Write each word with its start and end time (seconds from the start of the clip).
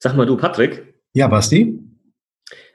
Sag 0.00 0.16
mal 0.16 0.26
du, 0.26 0.36
Patrick. 0.36 0.94
Ja, 1.12 1.26
Basti? 1.26 1.78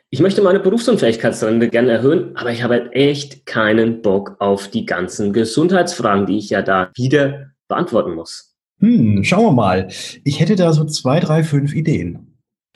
Ich 0.09 0.19
möchte 0.19 0.41
meine 0.41 0.59
Berufsunfähigkeitsrente 0.59 1.69
gerne 1.69 1.91
erhöhen, 1.91 2.35
aber 2.35 2.51
ich 2.51 2.61
habe 2.61 2.75
halt 2.75 2.93
echt 2.93 3.45
keinen 3.45 4.01
Bock 4.01 4.35
auf 4.39 4.67
die 4.67 4.85
ganzen 4.85 5.33
Gesundheitsfragen, 5.33 6.25
die 6.25 6.37
ich 6.37 6.49
ja 6.49 6.61
da 6.61 6.91
wieder 6.95 7.51
beantworten 7.67 8.13
muss. 8.13 8.55
Hm, 8.79 9.23
schauen 9.23 9.45
wir 9.45 9.51
mal. 9.53 9.87
Ich 10.23 10.39
hätte 10.39 10.55
da 10.55 10.73
so 10.73 10.83
zwei, 10.85 11.19
drei, 11.19 11.43
fünf 11.43 11.73
Ideen. 11.73 12.32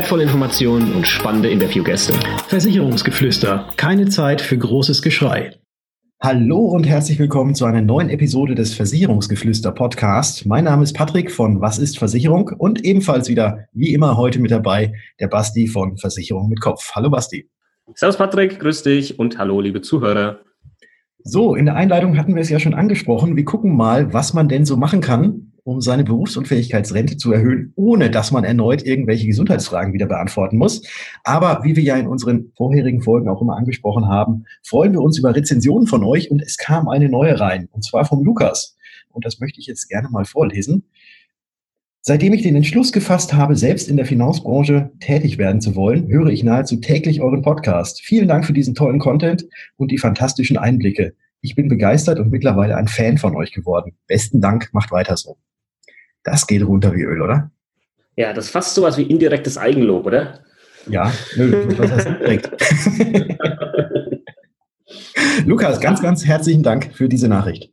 wertvolle 0.00 0.22
Informationen 0.22 0.94
und 0.94 1.06
spannende 1.06 1.50
Interviewgäste. 1.50 2.14
Versicherungsgeflüster. 2.48 3.68
Keine 3.76 4.08
Zeit 4.08 4.40
für 4.40 4.56
großes 4.56 5.02
Geschrei. 5.02 5.52
Hallo 6.22 6.60
und 6.68 6.84
herzlich 6.84 7.18
willkommen 7.18 7.54
zu 7.54 7.66
einer 7.66 7.82
neuen 7.82 8.08
Episode 8.08 8.54
des 8.54 8.72
Versicherungsgeflüster 8.72 9.72
Podcast. 9.72 10.46
Mein 10.46 10.64
Name 10.64 10.84
ist 10.84 10.94
Patrick 10.94 11.30
von 11.30 11.60
Was 11.60 11.78
ist 11.78 11.98
Versicherung 11.98 12.48
und 12.48 12.82
ebenfalls 12.82 13.28
wieder, 13.28 13.66
wie 13.74 13.92
immer, 13.92 14.16
heute 14.16 14.38
mit 14.38 14.50
dabei 14.50 14.94
der 15.20 15.28
Basti 15.28 15.66
von 15.66 15.98
Versicherung 15.98 16.48
mit 16.48 16.62
Kopf. 16.62 16.92
Hallo 16.94 17.10
Basti. 17.10 17.50
Servus 17.94 18.16
Patrick, 18.16 18.58
grüß 18.58 18.82
dich 18.82 19.18
und 19.18 19.36
hallo 19.36 19.60
liebe 19.60 19.82
Zuhörer. 19.82 20.40
So, 21.24 21.54
in 21.54 21.66
der 21.66 21.76
Einleitung 21.76 22.16
hatten 22.16 22.34
wir 22.34 22.40
es 22.40 22.48
ja 22.48 22.58
schon 22.58 22.72
angesprochen. 22.72 23.36
Wir 23.36 23.44
gucken 23.44 23.76
mal, 23.76 24.14
was 24.14 24.32
man 24.32 24.48
denn 24.48 24.64
so 24.64 24.78
machen 24.78 25.02
kann, 25.02 25.49
um 25.70 25.80
seine 25.80 26.02
Berufsunfähigkeitsrente 26.02 27.16
zu 27.16 27.32
erhöhen, 27.32 27.72
ohne 27.76 28.10
dass 28.10 28.32
man 28.32 28.42
erneut 28.42 28.84
irgendwelche 28.84 29.28
Gesundheitsfragen 29.28 29.92
wieder 29.92 30.06
beantworten 30.06 30.58
muss. 30.58 30.82
Aber 31.22 31.62
wie 31.62 31.76
wir 31.76 31.82
ja 31.84 31.96
in 31.96 32.08
unseren 32.08 32.50
vorherigen 32.56 33.02
Folgen 33.02 33.28
auch 33.28 33.40
immer 33.40 33.56
angesprochen 33.56 34.08
haben, 34.08 34.46
freuen 34.64 34.92
wir 34.92 35.00
uns 35.00 35.16
über 35.16 35.36
Rezensionen 35.36 35.86
von 35.86 36.02
euch 36.02 36.28
und 36.28 36.42
es 36.42 36.56
kam 36.56 36.88
eine 36.88 37.08
neue 37.08 37.38
rein, 37.38 37.68
und 37.70 37.84
zwar 37.84 38.04
vom 38.04 38.24
Lukas. 38.24 38.76
Und 39.10 39.24
das 39.24 39.38
möchte 39.38 39.60
ich 39.60 39.66
jetzt 39.66 39.88
gerne 39.88 40.08
mal 40.10 40.24
vorlesen. 40.24 40.82
Seitdem 42.00 42.32
ich 42.32 42.42
den 42.42 42.56
Entschluss 42.56 42.90
gefasst 42.90 43.32
habe, 43.34 43.54
selbst 43.54 43.88
in 43.88 43.96
der 43.96 44.06
Finanzbranche 44.06 44.90
tätig 44.98 45.38
werden 45.38 45.60
zu 45.60 45.76
wollen, 45.76 46.08
höre 46.08 46.30
ich 46.30 46.42
nahezu 46.42 46.78
täglich 46.78 47.20
euren 47.20 47.42
Podcast. 47.42 48.02
Vielen 48.02 48.26
Dank 48.26 48.44
für 48.44 48.54
diesen 48.54 48.74
tollen 48.74 48.98
Content 48.98 49.46
und 49.76 49.92
die 49.92 49.98
fantastischen 49.98 50.56
Einblicke. 50.56 51.14
Ich 51.42 51.54
bin 51.54 51.68
begeistert 51.68 52.18
und 52.18 52.32
mittlerweile 52.32 52.76
ein 52.76 52.88
Fan 52.88 53.18
von 53.18 53.36
euch 53.36 53.52
geworden. 53.52 53.92
Besten 54.08 54.40
Dank, 54.40 54.70
macht 54.72 54.90
weiter 54.90 55.16
so. 55.16 55.36
Das 56.22 56.46
geht 56.46 56.66
runter 56.66 56.94
wie 56.94 57.02
Öl, 57.02 57.22
oder? 57.22 57.50
Ja, 58.16 58.32
das 58.32 58.46
ist 58.46 58.50
fast 58.50 58.74
sowas 58.74 58.98
wie 58.98 59.04
indirektes 59.04 59.56
Eigenlob, 59.56 60.06
oder? 60.06 60.40
Ja, 60.86 61.12
nö, 61.36 61.66
was 61.78 61.90
heißt 61.90 62.06
indirekt? 62.08 62.50
Lukas, 65.46 65.80
ganz, 65.80 66.02
ganz 66.02 66.26
herzlichen 66.26 66.62
Dank 66.62 66.94
für 66.94 67.08
diese 67.08 67.28
Nachricht. 67.28 67.72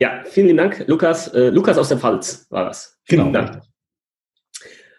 Ja, 0.00 0.22
vielen 0.24 0.56
Dank, 0.56 0.84
Lukas. 0.88 1.28
Äh, 1.28 1.50
Lukas 1.50 1.78
aus 1.78 1.88
der 1.88 1.98
Pfalz 1.98 2.46
war 2.50 2.64
das. 2.64 2.98
Vielen 3.04 3.32
genau. 3.32 3.46
Dank. 3.46 3.62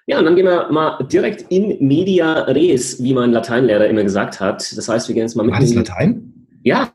Ja, 0.05 0.19
und 0.19 0.25
dann 0.25 0.35
gehen 0.35 0.45
wir 0.45 0.69
mal 0.69 1.02
direkt 1.07 1.45
in 1.50 1.78
media 1.85 2.44
res, 2.44 3.02
wie 3.02 3.13
mein 3.13 3.31
Lateinlehrer 3.31 3.88
immer 3.88 4.03
gesagt 4.03 4.39
hat. 4.39 4.78
Das 4.78 4.89
heißt, 4.89 5.07
wir 5.07 5.16
gehen 5.16 5.23
jetzt 5.23 5.35
mal 5.35 5.44
mit. 5.44 5.53
War 5.53 5.61
das 5.61 5.73
Latein? 5.73 6.47
Ja, 6.63 6.94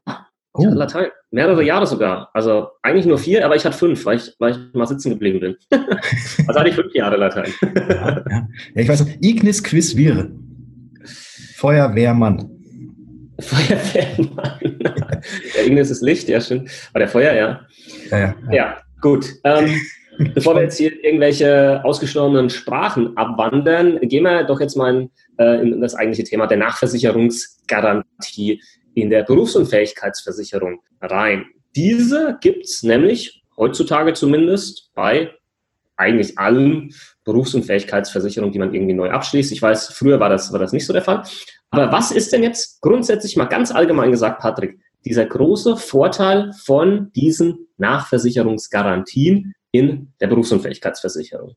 Oh. 0.59 0.64
Ja, 0.64 0.70
Latein. 0.70 1.09
Mehrere 1.31 1.62
Jahre 1.62 1.87
sogar. 1.87 2.31
Also 2.34 2.69
eigentlich 2.83 3.06
nur 3.06 3.19
vier, 3.19 3.44
aber 3.44 3.55
ich 3.55 3.65
hatte 3.65 3.77
fünf, 3.77 4.05
weil 4.05 4.16
ich, 4.16 4.34
weil 4.38 4.53
ich 4.53 4.59
mal 4.75 4.87
sitzen 4.87 5.10
geblieben 5.10 5.41
bin. 5.41 5.56
also 6.47 6.59
hatte 6.59 6.69
ich 6.69 6.75
fünf 6.75 6.93
Jahre 6.94 7.16
Latein. 7.16 7.53
ja, 7.62 7.88
ja. 7.88 8.25
ja, 8.28 8.49
ich 8.75 8.88
weiß 8.88 9.06
noch. 9.06 9.12
Ignis 9.21 9.62
quis 9.62 9.97
vire. 9.97 10.31
Feuerwehrmann. 11.56 12.50
Feuerwehrmann. 13.41 14.78
der 15.55 15.66
Ignis 15.66 15.91
ist 15.91 16.03
Licht, 16.03 16.28
ja, 16.28 16.41
stimmt. 16.41 16.71
Aber 16.91 17.00
der 17.00 17.09
Feuer, 17.09 17.34
ja. 17.34 17.60
Ja, 18.10 18.19
ja, 18.19 18.34
ja. 18.50 18.54
ja 18.54 18.77
gut. 19.00 19.27
Ähm, 19.44 19.81
bevor 20.34 20.56
wir 20.56 20.62
jetzt 20.62 20.78
hier 20.78 21.04
irgendwelche 21.04 21.81
ausgestorbenen 21.84 22.50
Sprachen 22.50 23.16
abwandern, 23.16 24.00
gehen 24.00 24.25
wir 24.25 24.43
doch 24.44 24.60
jetzt 24.60 24.77
mal 24.77 24.94
in, 24.94 25.10
äh, 25.38 25.62
in 25.62 25.81
das 25.81 25.94
eigentliche 25.94 26.25
Thema 26.25 26.49
der 26.49 26.59
Nachversicherungsgarantie 26.59 28.60
in 29.00 29.10
der 29.10 29.22
Berufsunfähigkeitsversicherung 29.25 30.81
rein. 31.00 31.47
Diese 31.76 32.38
gibt 32.41 32.64
es 32.64 32.82
nämlich 32.82 33.42
heutzutage 33.56 34.12
zumindest 34.14 34.91
bei 34.94 35.31
eigentlich 35.97 36.38
allen 36.38 36.94
Berufsunfähigkeitsversicherungen, 37.25 38.53
die 38.53 38.59
man 38.59 38.72
irgendwie 38.72 38.94
neu 38.94 39.10
abschließt. 39.10 39.53
Ich 39.53 39.60
weiß, 39.60 39.88
früher 39.88 40.20
war 40.20 40.28
das, 40.28 40.53
war 40.53 40.60
das 40.60 40.72
nicht 40.72 40.86
so 40.86 40.92
der 40.92 41.03
Fall. 41.03 41.25
Aber 41.70 41.92
was 41.92 42.12
ist 42.12 42.32
denn 42.32 42.42
jetzt 42.42 42.81
grundsätzlich 42.81 43.36
mal 43.36 43.47
ganz 43.47 43.70
allgemein 43.70 44.10
gesagt, 44.10 44.41
Patrick, 44.41 44.78
dieser 45.04 45.26
große 45.26 45.76
Vorteil 45.76 46.53
von 46.65 47.12
diesen 47.12 47.66
Nachversicherungsgarantien 47.76 49.54
in 49.72 50.12
der 50.20 50.28
Berufsunfähigkeitsversicherung? 50.28 51.54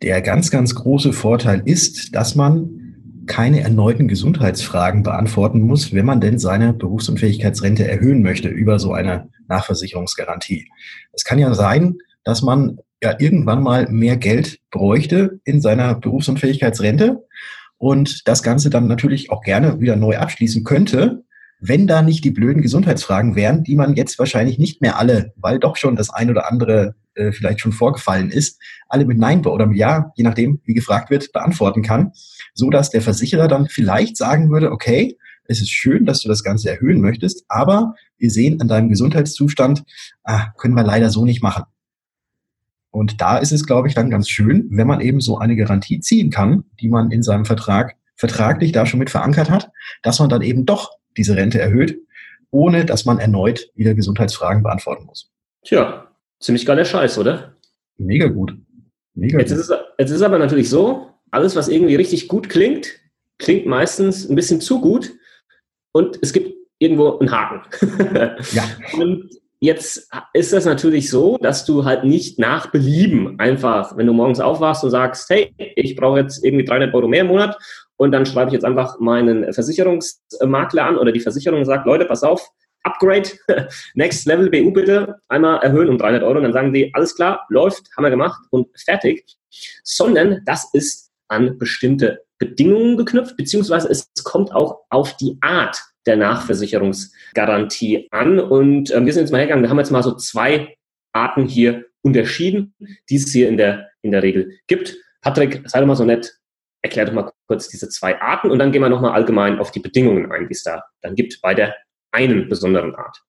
Der 0.00 0.20
ganz, 0.22 0.50
ganz 0.50 0.74
große 0.74 1.12
Vorteil 1.12 1.62
ist, 1.64 2.14
dass 2.14 2.34
man 2.34 2.81
keine 3.26 3.60
erneuten 3.60 4.08
Gesundheitsfragen 4.08 5.02
beantworten 5.02 5.60
muss, 5.60 5.92
wenn 5.92 6.06
man 6.06 6.20
denn 6.20 6.38
seine 6.38 6.72
Berufsunfähigkeitsrente 6.72 7.86
erhöhen 7.86 8.22
möchte 8.22 8.48
über 8.48 8.78
so 8.78 8.92
eine 8.92 9.28
Nachversicherungsgarantie. 9.48 10.68
Es 11.12 11.24
kann 11.24 11.38
ja 11.38 11.54
sein, 11.54 11.98
dass 12.24 12.42
man 12.42 12.78
ja 13.02 13.16
irgendwann 13.18 13.62
mal 13.62 13.88
mehr 13.88 14.16
Geld 14.16 14.60
bräuchte 14.70 15.40
in 15.44 15.60
seiner 15.60 15.94
Berufsunfähigkeitsrente 15.94 17.24
und 17.78 18.28
das 18.28 18.42
Ganze 18.42 18.70
dann 18.70 18.86
natürlich 18.86 19.30
auch 19.30 19.42
gerne 19.42 19.80
wieder 19.80 19.96
neu 19.96 20.16
abschließen 20.18 20.62
könnte, 20.64 21.24
wenn 21.58 21.86
da 21.86 22.02
nicht 22.02 22.24
die 22.24 22.30
blöden 22.30 22.62
Gesundheitsfragen 22.62 23.36
wären, 23.36 23.62
die 23.62 23.76
man 23.76 23.94
jetzt 23.94 24.18
wahrscheinlich 24.18 24.58
nicht 24.58 24.80
mehr 24.80 24.98
alle, 24.98 25.32
weil 25.36 25.58
doch 25.58 25.76
schon 25.76 25.96
das 25.96 26.10
ein 26.10 26.30
oder 26.30 26.50
andere 26.50 26.96
äh, 27.14 27.30
vielleicht 27.30 27.60
schon 27.60 27.72
vorgefallen 27.72 28.30
ist, 28.30 28.60
alle 28.88 29.04
mit 29.04 29.18
Nein 29.18 29.44
oder 29.46 29.66
mit 29.66 29.78
Ja, 29.78 30.12
je 30.16 30.24
nachdem, 30.24 30.60
wie 30.64 30.74
gefragt 30.74 31.10
wird, 31.10 31.32
beantworten 31.32 31.82
kann, 31.82 32.12
so 32.54 32.70
dass 32.70 32.90
der 32.90 33.02
Versicherer 33.02 33.48
dann 33.48 33.68
vielleicht 33.68 34.16
sagen 34.16 34.50
würde, 34.50 34.70
okay, 34.70 35.16
es 35.44 35.60
ist 35.60 35.70
schön, 35.70 36.06
dass 36.06 36.20
du 36.20 36.28
das 36.28 36.42
Ganze 36.44 36.70
erhöhen 36.70 37.00
möchtest, 37.00 37.44
aber 37.48 37.94
wir 38.18 38.30
sehen 38.30 38.60
an 38.60 38.68
deinem 38.68 38.88
Gesundheitszustand, 38.88 39.84
ah, 40.24 40.52
können 40.56 40.74
wir 40.74 40.84
leider 40.84 41.10
so 41.10 41.24
nicht 41.24 41.42
machen. 41.42 41.64
Und 42.90 43.20
da 43.20 43.38
ist 43.38 43.52
es, 43.52 43.66
glaube 43.66 43.88
ich, 43.88 43.94
dann 43.94 44.10
ganz 44.10 44.28
schön, 44.28 44.68
wenn 44.70 44.86
man 44.86 45.00
eben 45.00 45.20
so 45.20 45.38
eine 45.38 45.56
Garantie 45.56 46.00
ziehen 46.00 46.30
kann, 46.30 46.64
die 46.80 46.88
man 46.88 47.10
in 47.10 47.22
seinem 47.22 47.46
Vertrag 47.46 47.96
vertraglich 48.16 48.72
da 48.72 48.86
schon 48.86 49.00
mit 49.00 49.10
verankert 49.10 49.50
hat, 49.50 49.70
dass 50.02 50.20
man 50.20 50.28
dann 50.28 50.42
eben 50.42 50.66
doch 50.66 50.90
diese 51.16 51.34
Rente 51.34 51.58
erhöht, 51.58 51.98
ohne 52.50 52.84
dass 52.84 53.04
man 53.04 53.18
erneut 53.18 53.70
wieder 53.74 53.94
Gesundheitsfragen 53.94 54.62
beantworten 54.62 55.06
muss. 55.06 55.30
Tja, 55.64 56.06
ziemlich 56.38 56.66
geiler 56.66 56.84
Scheiß, 56.84 57.18
oder? 57.18 57.56
Mega 57.96 58.28
gut. 58.28 58.54
Mega 59.14 59.38
jetzt, 59.38 59.50
gut. 59.50 59.58
Ist 59.58 59.70
es, 59.70 59.78
jetzt 59.98 60.10
ist 60.10 60.16
es 60.16 60.22
aber 60.22 60.38
natürlich 60.38 60.68
so, 60.68 61.10
alles, 61.32 61.56
was 61.56 61.68
irgendwie 61.68 61.96
richtig 61.96 62.28
gut 62.28 62.48
klingt, 62.48 63.00
klingt 63.38 63.66
meistens 63.66 64.28
ein 64.28 64.36
bisschen 64.36 64.60
zu 64.60 64.80
gut 64.80 65.12
und 65.92 66.18
es 66.22 66.32
gibt 66.32 66.54
irgendwo 66.78 67.18
einen 67.18 67.30
Haken. 67.30 67.62
ja. 68.52 68.64
Und 68.94 69.30
jetzt 69.60 70.08
ist 70.32 70.52
das 70.52 70.64
natürlich 70.64 71.10
so, 71.10 71.38
dass 71.38 71.64
du 71.64 71.84
halt 71.84 72.04
nicht 72.04 72.38
nach 72.38 72.66
Belieben 72.66 73.38
einfach, 73.38 73.96
wenn 73.96 74.06
du 74.06 74.12
morgens 74.12 74.40
aufwachst 74.40 74.84
und 74.84 74.90
sagst, 74.90 75.28
hey, 75.30 75.54
ich 75.76 75.96
brauche 75.96 76.20
jetzt 76.20 76.44
irgendwie 76.44 76.64
300 76.64 76.94
Euro 76.94 77.08
mehr 77.08 77.22
im 77.22 77.28
Monat 77.28 77.56
und 77.96 78.12
dann 78.12 78.26
schreibe 78.26 78.48
ich 78.48 78.54
jetzt 78.54 78.64
einfach 78.64 78.98
meinen 78.98 79.52
Versicherungsmakler 79.52 80.84
an 80.84 80.98
oder 80.98 81.12
die 81.12 81.20
Versicherung 81.20 81.64
sagt, 81.64 81.86
Leute, 81.86 82.04
pass 82.04 82.22
auf, 82.22 82.46
Upgrade, 82.82 83.30
Next 83.94 84.26
Level 84.26 84.50
BU 84.50 84.72
bitte, 84.72 85.20
einmal 85.28 85.62
erhöhen 85.62 85.88
um 85.88 85.98
300 85.98 86.22
Euro. 86.24 86.38
Und 86.38 86.42
dann 86.42 86.52
sagen 86.52 86.72
die, 86.72 86.92
alles 86.94 87.14
klar, 87.14 87.46
läuft, 87.48 87.88
haben 87.96 88.04
wir 88.04 88.10
gemacht 88.10 88.42
und 88.50 88.68
fertig. 88.76 89.24
Sondern 89.84 90.42
das 90.46 90.68
ist 90.72 91.11
an 91.32 91.58
bestimmte 91.58 92.24
Bedingungen 92.38 92.96
geknüpft, 92.96 93.36
beziehungsweise 93.36 93.88
es 93.88 94.10
kommt 94.22 94.52
auch 94.52 94.80
auf 94.90 95.16
die 95.16 95.38
Art 95.40 95.82
der 96.06 96.16
Nachversicherungsgarantie 96.16 98.08
an. 98.10 98.38
Und 98.38 98.90
äh, 98.90 99.04
wir 99.04 99.12
sind 99.12 99.22
jetzt 99.22 99.32
mal 99.32 99.38
hergegangen, 99.38 99.64
wir 99.64 99.70
haben 99.70 99.78
jetzt 99.78 99.90
mal 99.90 100.02
so 100.02 100.14
zwei 100.16 100.76
Arten 101.12 101.46
hier 101.46 101.86
unterschieden, 102.02 102.74
die 103.08 103.16
es 103.16 103.32
hier 103.32 103.48
in 103.48 103.56
der, 103.56 103.88
in 104.02 104.10
der 104.10 104.22
Regel 104.22 104.58
gibt. 104.66 104.96
Patrick, 105.20 105.62
sei 105.66 105.80
doch 105.80 105.86
mal 105.86 105.96
so 105.96 106.04
nett, 106.04 106.36
erklär 106.82 107.06
doch 107.06 107.12
mal 107.12 107.30
kurz 107.46 107.68
diese 107.68 107.88
zwei 107.88 108.20
Arten 108.20 108.50
und 108.50 108.58
dann 108.58 108.72
gehen 108.72 108.82
wir 108.82 108.88
nochmal 108.88 109.12
allgemein 109.12 109.58
auf 109.60 109.70
die 109.70 109.80
Bedingungen 109.80 110.32
ein, 110.32 110.48
die 110.48 110.54
es 110.54 110.64
da 110.64 110.82
dann 111.00 111.14
gibt 111.14 111.40
bei 111.40 111.54
der 111.54 111.76
einen 112.10 112.48
besonderen 112.48 112.94
Art. 112.94 113.22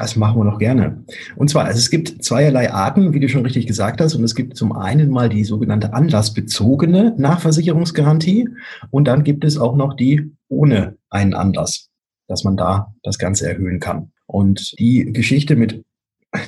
Das 0.00 0.16
machen 0.16 0.40
wir 0.40 0.44
noch 0.44 0.58
gerne. 0.58 1.04
Und 1.36 1.50
zwar, 1.50 1.66
also 1.66 1.76
es 1.76 1.90
gibt 1.90 2.24
zweierlei 2.24 2.72
Arten, 2.72 3.12
wie 3.12 3.20
du 3.20 3.28
schon 3.28 3.42
richtig 3.42 3.66
gesagt 3.66 4.00
hast. 4.00 4.14
Und 4.14 4.24
es 4.24 4.34
gibt 4.34 4.56
zum 4.56 4.72
einen 4.72 5.10
mal 5.10 5.28
die 5.28 5.44
sogenannte 5.44 5.92
anlassbezogene 5.92 7.14
Nachversicherungsgarantie. 7.18 8.48
Und 8.90 9.04
dann 9.06 9.24
gibt 9.24 9.44
es 9.44 9.58
auch 9.58 9.76
noch 9.76 9.92
die 9.92 10.32
ohne 10.48 10.96
einen 11.10 11.34
Anlass, 11.34 11.90
dass 12.28 12.44
man 12.44 12.56
da 12.56 12.94
das 13.02 13.18
Ganze 13.18 13.46
erhöhen 13.46 13.78
kann. 13.78 14.10
Und 14.24 14.72
die 14.78 15.12
Geschichte 15.12 15.54
mit, 15.54 15.84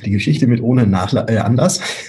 die 0.03 0.11
Geschichte 0.11 0.47
mit 0.47 0.63
ohne 0.63 0.87
Nachla 0.87 1.29
äh, 1.29 1.37
Anlass 1.37 2.09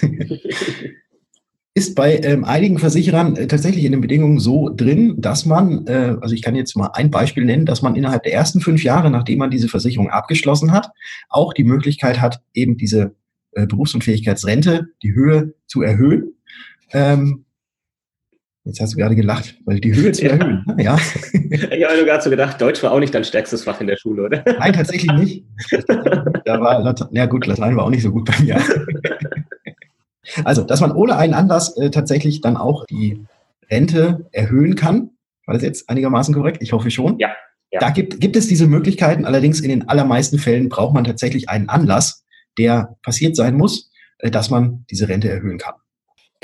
ist 1.76 1.96
bei 1.96 2.20
ähm, 2.22 2.44
einigen 2.44 2.78
Versicherern 2.78 3.36
äh, 3.36 3.48
tatsächlich 3.48 3.84
in 3.84 3.90
den 3.90 4.00
Bedingungen 4.00 4.38
so 4.38 4.70
drin, 4.72 5.16
dass 5.18 5.44
man, 5.44 5.86
äh, 5.88 6.16
also 6.20 6.32
ich 6.32 6.42
kann 6.42 6.54
jetzt 6.54 6.76
mal 6.76 6.90
ein 6.94 7.10
Beispiel 7.10 7.44
nennen, 7.44 7.66
dass 7.66 7.82
man 7.82 7.96
innerhalb 7.96 8.22
der 8.22 8.32
ersten 8.32 8.60
fünf 8.60 8.84
Jahre, 8.84 9.10
nachdem 9.10 9.40
man 9.40 9.50
diese 9.50 9.68
Versicherung 9.68 10.08
abgeschlossen 10.08 10.70
hat, 10.70 10.90
auch 11.28 11.52
die 11.52 11.64
Möglichkeit 11.64 12.20
hat, 12.20 12.40
eben 12.54 12.76
diese 12.76 13.16
äh, 13.52 13.66
Berufsunfähigkeitsrente, 13.66 14.86
die 15.02 15.14
Höhe 15.14 15.54
zu 15.66 15.82
erhöhen. 15.82 16.34
Ähm, 16.92 17.44
jetzt 18.62 18.80
hast 18.80 18.92
du 18.92 18.96
gerade 18.96 19.16
gelacht, 19.16 19.56
weil 19.64 19.80
die 19.80 19.96
Höhe 19.96 20.12
zu 20.12 20.30
erhöhen. 20.30 20.64
Ja. 20.78 20.96
Ich 21.54 21.84
habe 21.84 22.04
gerade 22.04 22.22
so 22.22 22.30
gedacht, 22.30 22.60
Deutsch 22.60 22.82
war 22.82 22.92
auch 22.92 22.98
nicht 22.98 23.14
dein 23.14 23.24
stärkstes 23.24 23.64
Fach 23.64 23.80
in 23.80 23.86
der 23.86 23.96
Schule, 23.96 24.24
oder? 24.24 24.44
Nein, 24.58 24.72
tatsächlich 24.72 25.12
nicht. 25.12 25.44
Da 26.44 26.60
war 26.60 26.82
Latein, 26.82 27.08
ja 27.12 27.24
gut, 27.26 27.46
Latein 27.46 27.74
war 27.76 27.84
auch 27.84 27.90
nicht 27.90 28.02
so 28.02 28.10
gut 28.10 28.26
bei 28.26 28.38
mir. 28.42 28.60
Also, 30.44 30.62
dass 30.62 30.80
man 30.80 30.92
ohne 30.92 31.16
einen 31.16 31.34
Anlass 31.34 31.76
äh, 31.76 31.90
tatsächlich 31.90 32.40
dann 32.40 32.56
auch 32.56 32.84
die 32.86 33.24
Rente 33.70 34.26
erhöhen 34.32 34.74
kann. 34.74 35.10
War 35.46 35.54
das 35.54 35.62
jetzt 35.62 35.88
einigermaßen 35.88 36.34
korrekt? 36.34 36.58
Ich 36.62 36.72
hoffe 36.72 36.90
schon. 36.90 37.18
Ja. 37.18 37.30
ja. 37.70 37.80
Da 37.80 37.90
gibt, 37.90 38.20
gibt 38.20 38.36
es 38.36 38.48
diese 38.48 38.66
Möglichkeiten. 38.66 39.24
Allerdings 39.24 39.60
in 39.60 39.68
den 39.68 39.88
allermeisten 39.88 40.38
Fällen 40.38 40.68
braucht 40.68 40.94
man 40.94 41.04
tatsächlich 41.04 41.48
einen 41.48 41.68
Anlass, 41.68 42.24
der 42.58 42.96
passiert 43.02 43.36
sein 43.36 43.56
muss, 43.56 43.90
äh, 44.18 44.30
dass 44.30 44.50
man 44.50 44.84
diese 44.90 45.08
Rente 45.08 45.28
erhöhen 45.28 45.58
kann. 45.58 45.74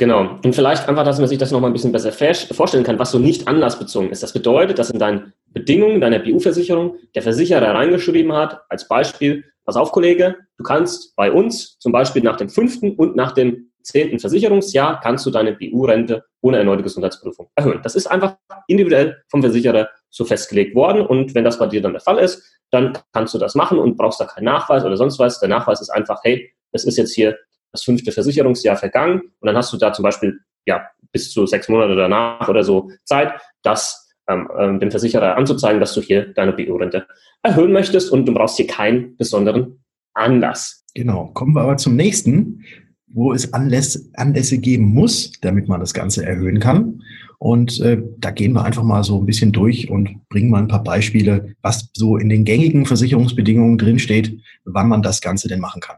Genau. 0.00 0.38
Und 0.42 0.54
vielleicht 0.54 0.88
einfach, 0.88 1.04
dass 1.04 1.18
man 1.18 1.28
sich 1.28 1.36
das 1.36 1.50
nochmal 1.50 1.68
ein 1.68 1.74
bisschen 1.74 1.92
besser 1.92 2.10
vorstellen 2.10 2.84
kann, 2.84 2.98
was 2.98 3.10
so 3.10 3.18
nicht 3.18 3.46
anlassbezogen 3.46 4.08
ist. 4.08 4.22
Das 4.22 4.32
bedeutet, 4.32 4.78
dass 4.78 4.88
in 4.88 4.98
deinen 4.98 5.34
Bedingungen 5.48 6.00
deiner 6.00 6.20
BU-Versicherung 6.20 6.96
der 7.14 7.20
Versicherer 7.20 7.74
reingeschrieben 7.74 8.32
hat, 8.32 8.62
als 8.70 8.88
Beispiel, 8.88 9.44
pass 9.66 9.76
auf, 9.76 9.92
Kollege, 9.92 10.36
du 10.56 10.64
kannst 10.64 11.14
bei 11.16 11.30
uns 11.30 11.78
zum 11.80 11.92
Beispiel 11.92 12.22
nach 12.22 12.38
dem 12.38 12.48
fünften 12.48 12.92
und 12.92 13.14
nach 13.14 13.32
dem 13.32 13.69
zehnten 13.82 14.18
Versicherungsjahr 14.18 15.00
kannst 15.00 15.26
du 15.26 15.30
deine 15.30 15.52
BU-Rente 15.52 16.24
ohne 16.40 16.58
erneute 16.58 16.82
Gesundheitsprüfung 16.82 17.50
erhöhen. 17.54 17.80
Das 17.82 17.94
ist 17.94 18.06
einfach 18.06 18.36
individuell 18.66 19.22
vom 19.28 19.42
Versicherer 19.42 19.88
so 20.10 20.24
festgelegt 20.24 20.74
worden 20.74 21.06
und 21.06 21.34
wenn 21.34 21.44
das 21.44 21.58
bei 21.58 21.66
dir 21.66 21.82
dann 21.82 21.92
der 21.92 22.00
Fall 22.00 22.18
ist, 22.18 22.42
dann 22.70 22.96
kannst 23.12 23.34
du 23.34 23.38
das 23.38 23.54
machen 23.54 23.78
und 23.78 23.96
brauchst 23.96 24.20
da 24.20 24.26
keinen 24.26 24.44
Nachweis 24.44 24.84
oder 24.84 24.96
sonst 24.96 25.18
was. 25.18 25.40
Der 25.40 25.48
Nachweis 25.48 25.80
ist 25.80 25.90
einfach, 25.90 26.20
hey, 26.22 26.52
es 26.72 26.84
ist 26.84 26.96
jetzt 26.96 27.14
hier 27.14 27.36
das 27.72 27.82
fünfte 27.82 28.12
Versicherungsjahr 28.12 28.76
vergangen 28.76 29.20
und 29.40 29.46
dann 29.46 29.56
hast 29.56 29.72
du 29.72 29.76
da 29.76 29.92
zum 29.92 30.02
Beispiel 30.02 30.40
ja 30.66 30.86
bis 31.12 31.32
zu 31.32 31.46
sechs 31.46 31.68
Monate 31.68 31.96
danach 31.96 32.48
oder 32.48 32.62
so 32.62 32.90
Zeit, 33.04 33.32
das 33.62 34.08
ähm, 34.28 34.48
ähm 34.58 34.80
dem 34.80 34.90
Versicherer 34.90 35.36
anzuzeigen, 35.36 35.80
dass 35.80 35.94
du 35.94 36.00
hier 36.00 36.32
deine 36.34 36.52
BU-Rente 36.52 37.06
erhöhen 37.42 37.72
möchtest 37.72 38.10
und 38.10 38.26
du 38.26 38.34
brauchst 38.34 38.56
hier 38.56 38.66
keinen 38.66 39.16
besonderen 39.16 39.82
Anlass. 40.14 40.84
Genau. 40.94 41.30
Kommen 41.34 41.54
wir 41.54 41.62
aber 41.62 41.76
zum 41.76 41.96
nächsten 41.96 42.64
wo 43.12 43.32
es 43.32 43.52
Anlässe, 43.52 44.08
Anlässe 44.14 44.58
geben 44.58 44.86
muss, 44.86 45.32
damit 45.40 45.68
man 45.68 45.80
das 45.80 45.94
Ganze 45.94 46.24
erhöhen 46.24 46.60
kann. 46.60 47.02
Und 47.38 47.80
äh, 47.80 48.02
da 48.18 48.30
gehen 48.30 48.52
wir 48.52 48.64
einfach 48.64 48.82
mal 48.82 49.02
so 49.02 49.18
ein 49.18 49.26
bisschen 49.26 49.52
durch 49.52 49.90
und 49.90 50.28
bringen 50.28 50.50
mal 50.50 50.58
ein 50.58 50.68
paar 50.68 50.84
Beispiele, 50.84 51.54
was 51.62 51.88
so 51.94 52.18
in 52.18 52.28
den 52.28 52.44
gängigen 52.44 52.84
Versicherungsbedingungen 52.84 53.78
drinsteht, 53.78 54.38
wann 54.64 54.88
man 54.88 55.02
das 55.02 55.20
Ganze 55.20 55.48
denn 55.48 55.60
machen 55.60 55.80
kann. 55.80 55.96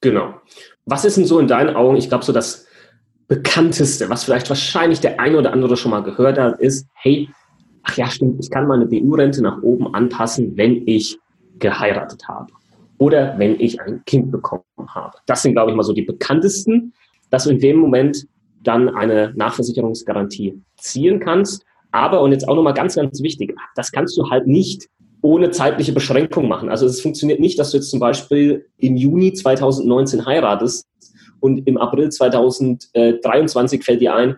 Genau. 0.00 0.34
Was 0.84 1.04
ist 1.04 1.16
denn 1.16 1.26
so 1.26 1.38
in 1.38 1.46
deinen 1.46 1.76
Augen, 1.76 1.96
ich 1.96 2.08
glaube, 2.08 2.24
so 2.24 2.32
das 2.32 2.66
bekannteste, 3.28 4.10
was 4.10 4.24
vielleicht 4.24 4.48
wahrscheinlich 4.48 5.00
der 5.00 5.20
eine 5.20 5.38
oder 5.38 5.52
andere 5.52 5.76
schon 5.76 5.92
mal 5.92 6.02
gehört 6.02 6.38
hat, 6.38 6.60
ist, 6.60 6.88
hey, 6.94 7.28
ach 7.84 7.96
ja, 7.96 8.08
stimmt, 8.08 8.38
ich 8.40 8.50
kann 8.50 8.66
meine 8.66 8.86
BU-Rente 8.86 9.42
nach 9.42 9.62
oben 9.62 9.94
anpassen, 9.94 10.56
wenn 10.56 10.86
ich 10.86 11.18
geheiratet 11.58 12.26
habe 12.26 12.52
oder 13.04 13.38
wenn 13.38 13.60
ich 13.60 13.78
ein 13.82 14.02
Kind 14.06 14.32
bekommen 14.32 14.64
habe. 14.88 15.18
Das 15.26 15.42
sind, 15.42 15.52
glaube 15.52 15.70
ich, 15.70 15.76
mal 15.76 15.82
so 15.82 15.92
die 15.92 16.02
bekanntesten, 16.02 16.94
dass 17.28 17.44
du 17.44 17.50
in 17.50 17.58
dem 17.58 17.76
Moment 17.76 18.26
dann 18.62 18.88
eine 18.88 19.34
Nachversicherungsgarantie 19.36 20.58
ziehen 20.78 21.20
kannst. 21.20 21.66
Aber, 21.92 22.22
und 22.22 22.32
jetzt 22.32 22.48
auch 22.48 22.54
nochmal 22.54 22.72
ganz, 22.72 22.94
ganz 22.94 23.22
wichtig, 23.22 23.54
das 23.76 23.92
kannst 23.92 24.16
du 24.16 24.30
halt 24.30 24.46
nicht 24.46 24.88
ohne 25.20 25.50
zeitliche 25.50 25.92
Beschränkung 25.92 26.48
machen. 26.48 26.70
Also 26.70 26.86
es 26.86 27.02
funktioniert 27.02 27.40
nicht, 27.40 27.58
dass 27.58 27.72
du 27.72 27.76
jetzt 27.76 27.90
zum 27.90 28.00
Beispiel 28.00 28.66
im 28.78 28.96
Juni 28.96 29.34
2019 29.34 30.24
heiratest 30.24 30.86
und 31.40 31.66
im 31.68 31.76
April 31.76 32.08
2023 32.08 33.84
fällt 33.84 34.00
dir 34.00 34.14
ein, 34.14 34.36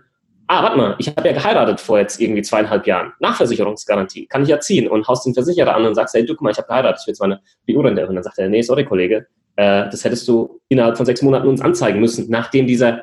ah, 0.49 0.63
warte 0.63 0.77
mal, 0.77 0.97
ich 0.99 1.09
habe 1.09 1.29
ja 1.29 1.35
geheiratet 1.35 1.81
vor 1.81 1.99
jetzt 1.99 2.21
irgendwie 2.21 2.43
zweieinhalb 2.43 2.87
Jahren. 2.87 3.13
Nachversicherungsgarantie, 3.21 4.27
kann 4.27 4.43
ich 4.43 4.49
ja 4.49 4.61
ziehen 4.61 4.89
und 4.89 5.07
haust 5.09 5.27
den 5.27 5.35
Versicherer 5.35 5.75
an 5.75 5.85
und 5.85 5.95
sagst, 5.95 6.15
hey, 6.15 6.25
du, 6.25 6.35
guck 6.35 6.43
mal, 6.43 6.51
ich 6.51 6.59
habe 6.59 6.69
geheiratet, 6.69 7.01
ich 7.01 7.07
will 7.07 7.13
jetzt 7.13 7.21
meine 7.21 7.41
BU-Rente. 7.67 8.07
Und 8.07 8.15
dann 8.15 8.25
sagt 8.25 8.39
er, 8.39 8.49
nee, 8.49 8.63
sorry, 8.63 8.85
Kollege, 8.85 9.27
äh, 9.57 9.89
das 9.91 10.05
hättest 10.05 10.27
du 10.29 10.61
innerhalb 10.69 10.97
von 10.97 11.07
sechs 11.07 11.23
Monaten 11.23 11.49
uns 11.49 11.61
anzeigen 11.61 12.01
müssen, 12.01 12.31
nachdem 12.31 12.67
dieser 12.67 13.03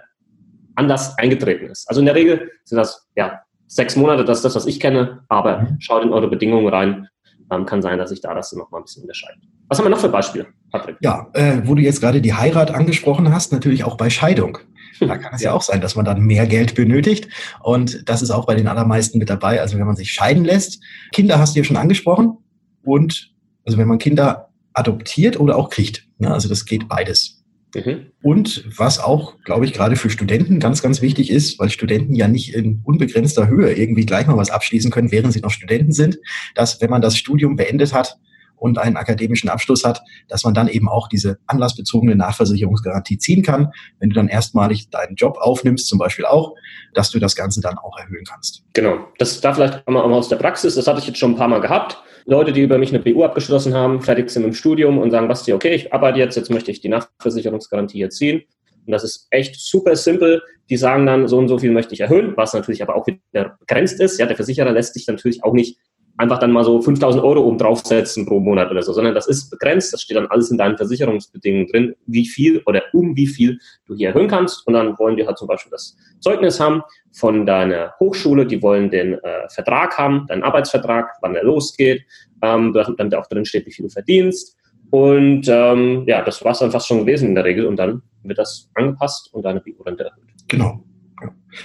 Anlass 0.76 1.18
eingetreten 1.18 1.68
ist. 1.68 1.88
Also 1.88 2.00
in 2.00 2.06
der 2.06 2.16
Regel 2.16 2.52
sind 2.64 2.78
das, 2.78 3.08
ja, 3.16 3.42
sechs 3.68 3.96
Monate, 3.96 4.24
das 4.26 4.40
ist 4.40 4.46
das, 4.46 4.56
was 4.56 4.66
ich 4.66 4.80
kenne, 4.80 5.24
aber 5.30 5.68
schaut 5.80 6.04
in 6.04 6.14
eure 6.14 6.30
Bedingungen 6.30 6.68
rein. 6.68 7.08
Ähm, 7.52 7.66
kann 7.66 7.82
sein, 7.82 7.98
dass 7.98 8.10
sich 8.10 8.22
da 8.22 8.34
das 8.34 8.54
noch 8.54 8.72
mal 8.72 8.78
ein 8.78 8.84
bisschen 8.84 9.04
unterscheidet. 9.04 9.42
Was 9.68 9.78
haben 9.78 9.86
wir 9.86 9.90
noch 9.90 10.00
für 10.00 10.10
Beispiele, 10.10 10.48
Patrick? 10.72 10.98
Ja, 11.02 11.28
äh, 11.34 11.62
wo 11.66 11.76
du 11.76 11.82
jetzt 11.82 12.00
gerade 12.00 12.22
die 12.22 12.34
Heirat 12.34 12.72
angesprochen 12.72 13.34
hast, 13.34 13.52
natürlich 13.52 13.84
auch 13.84 13.98
bei 13.98 14.10
Scheidung. 14.10 14.60
Da 15.00 15.18
kann 15.18 15.34
es 15.34 15.42
ja 15.42 15.54
auch 15.54 15.62
sein, 15.62 15.82
dass 15.82 15.96
man 15.96 16.06
dann 16.06 16.22
mehr 16.22 16.48
Geld 16.48 16.76
benötigt. 16.76 17.28
Und 17.62 18.08
das 18.10 18.22
ist 18.22 18.32
auch 18.32 18.46
bei 18.46 18.56
den 18.56 18.68
allermeisten 18.68 19.18
mit 19.18 19.30
dabei. 19.30 19.62
Also 19.62 19.78
wenn 19.78 19.86
man 19.86 19.96
sich 19.96 20.12
scheiden 20.12 20.46
lässt, 20.46 20.82
Kinder 21.12 21.40
hast 21.40 21.56
du 21.56 21.60
ja 21.60 21.64
schon 21.64 21.78
angesprochen. 21.78 22.38
Und 22.84 23.32
also 23.66 23.78
wenn 23.78 23.88
man 23.88 23.98
Kinder 23.98 24.50
adoptiert 24.74 25.40
oder 25.40 25.58
auch 25.58 25.70
kriegt. 25.70 26.08
Ne? 26.18 26.32
Also 26.32 26.50
das 26.50 26.66
geht 26.66 26.88
beides. 26.88 27.44
Mhm. 27.76 28.08
Und 28.22 28.66
was 28.78 29.00
auch, 29.00 29.40
glaube 29.44 29.66
ich, 29.66 29.74
gerade 29.74 29.96
für 29.96 30.10
Studenten 30.10 30.60
ganz, 30.60 30.82
ganz 30.82 31.02
wichtig 31.02 31.30
ist, 31.30 31.60
weil 31.60 31.70
Studenten 31.70 32.14
ja 32.14 32.28
nicht 32.28 32.54
in 32.54 32.82
unbegrenzter 32.84 33.48
Höhe 33.48 33.74
irgendwie 33.74 34.06
gleich 34.06 34.28
mal 34.28 34.38
was 34.38 34.52
abschließen 34.52 34.92
können, 34.92 35.12
während 35.12 35.34
sie 35.34 35.42
noch 35.42 35.52
Studenten 35.52 35.92
sind, 35.92 36.20
dass 36.56 36.82
wenn 36.82 36.90
man 36.90 37.02
das 37.02 37.18
Studium 37.18 37.56
beendet 37.56 37.94
hat, 37.94 38.18
und 38.64 38.78
einen 38.78 38.96
akademischen 38.96 39.50
Abschluss 39.50 39.84
hat, 39.84 40.02
dass 40.30 40.46
man 40.46 40.54
dann 40.54 40.70
eben 40.70 40.88
auch 40.88 41.10
diese 41.10 41.38
anlassbezogene 41.48 42.16
Nachversicherungsgarantie 42.16 43.18
ziehen 43.18 43.44
kann, 43.44 43.74
wenn 44.00 44.10
du 44.10 44.16
dann 44.16 44.30
erstmalig 44.30 44.90
deinen 44.90 45.16
Job 45.16 45.38
aufnimmst, 45.38 45.90
zum 45.90 46.00
Beispiel 46.00 46.24
auch, 46.24 46.56
dass 46.94 47.12
du 47.12 47.20
das 47.20 47.36
Ganze 47.36 47.60
dann 47.60 47.78
auch 47.78 48.00
erhöhen 48.00 48.24
kannst. 48.24 48.64
Genau, 48.72 49.00
das 49.20 49.42
da 49.42 49.54
vielleicht 49.54 49.86
einmal 49.86 50.04
aus 50.04 50.30
der 50.30 50.38
Praxis, 50.38 50.76
das 50.76 50.88
hatte 50.88 51.00
ich 51.00 51.08
jetzt 51.08 51.20
schon 51.20 51.32
ein 51.32 51.36
paar 51.36 51.50
Mal 51.50 51.60
gehabt. 51.60 52.02
Leute, 52.26 52.54
die 52.54 52.62
über 52.62 52.78
mich 52.78 52.94
eine 52.94 53.04
BU 53.04 53.26
abgeschlossen 53.26 53.74
haben, 53.74 54.02
fertig 54.02 54.30
sind 54.30 54.46
im 54.46 54.54
Studium 54.54 54.98
und 54.98 55.12
sagen, 55.12 55.28
Basti, 55.28 55.52
okay, 55.52 55.76
ich 55.76 55.92
arbeite 55.92 56.20
jetzt, 56.20 56.38
jetzt 56.38 56.50
möchte 56.50 56.72
ich 56.72 56.80
die 56.80 56.88
Nachversicherungsgarantie 56.88 57.98
hier 57.98 58.12
ziehen. 58.12 58.44
Und 58.86 58.92
das 58.94 59.04
ist 59.04 59.28
echt 59.30 59.60
super 59.60 59.98
simpel. 59.98 60.42
Die 60.70 60.78
sagen 60.78 61.06
dann, 61.06 61.28
so 61.28 61.38
und 61.38 61.50
so 61.50 61.58
viel 61.58 61.72
möchte 61.72 61.94
ich 61.94 62.00
erhöhen, 62.00 62.34
was 62.38 62.54
natürlich 62.54 62.82
aber 62.82 62.96
auch 62.96 63.06
wieder 63.08 63.58
begrenzt 63.60 64.00
ist. 64.00 64.20
Ja, 64.20 64.26
der 64.26 64.38
Versicherer 64.38 64.72
lässt 64.72 64.94
sich 64.94 65.06
natürlich 65.08 65.44
auch 65.44 65.54
nicht 65.54 65.78
einfach 66.18 66.40
dann 66.40 66.52
mal 66.52 66.64
so 66.64 66.82
5000 66.82 67.24
Euro 67.24 67.42
oben 67.42 67.58
draufsetzen 67.58 68.26
pro 68.26 68.40
Monat 68.40 68.70
oder 68.70 68.84
so, 68.84 68.94
sondern 68.94 69.16
das 69.16 69.28
ist 69.28 69.50
begrenzt, 69.50 69.94
das 69.94 70.02
steht 70.02 70.18
dann 70.18 70.28
alles 70.28 70.52
in 70.52 70.58
deinen 70.58 70.78
Versicherungsbedingungen 70.78 71.68
drin, 71.68 71.96
wie 72.06 72.28
viel 72.28 72.62
oder 72.66 72.84
um 72.94 73.16
wie 73.16 73.28
viel 73.28 73.58
du 73.88 73.96
hier 73.96 74.10
erhöhen 74.10 74.28
kannst 74.28 74.66
und 74.68 74.74
dann 74.74 74.98
wollen 75.00 75.18
die 75.18 75.26
halt 75.26 75.38
zum 75.38 75.48
Beispiel 75.48 75.72
das 75.72 75.98
Zeugnis 76.20 76.60
haben 76.60 76.84
von 77.12 77.46
deiner 77.46 77.94
Hochschule, 78.00 78.46
die 78.46 78.62
wollen 78.62 78.92
den 78.92 79.14
äh, 79.16 79.50
Vertrag 79.50 79.98
haben, 79.98 80.26
deinen 80.28 80.44
Arbeitsvertrag, 80.44 81.10
wann 81.22 81.34
der 81.34 81.44
losgeht, 81.44 82.04
ähm, 82.42 82.74
damit 82.74 83.16
auch 83.16 83.28
drin 83.28 83.46
steht, 83.46 83.66
wie 83.66 83.72
viel 83.72 83.86
du 83.86 83.90
verdienst 83.90 84.58
und 84.94 85.48
ähm, 85.48 86.04
ja, 86.06 86.22
das 86.22 86.44
war 86.46 86.52
es 86.52 86.60
dann 86.60 86.72
fast 86.72 86.88
schon 86.88 87.00
gewesen 87.00 87.30
in 87.30 87.36
der 87.36 87.46
Regel 87.46 87.66
und 87.66 87.78
dann 87.78 88.04
wird 88.22 88.38
das 88.38 88.70
angepasst 88.76 89.34
und 89.34 89.44
deine 89.44 89.60
Bio-Rente 89.60 90.04
erhöht. 90.04 90.30
Genau. 90.48 90.84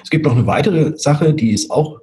Es 0.03 0.09
gibt 0.09 0.25
noch 0.25 0.33
eine 0.35 0.47
weitere 0.47 0.97
Sache, 0.97 1.35
die 1.35 1.53
ist 1.53 1.71
auch 1.71 1.98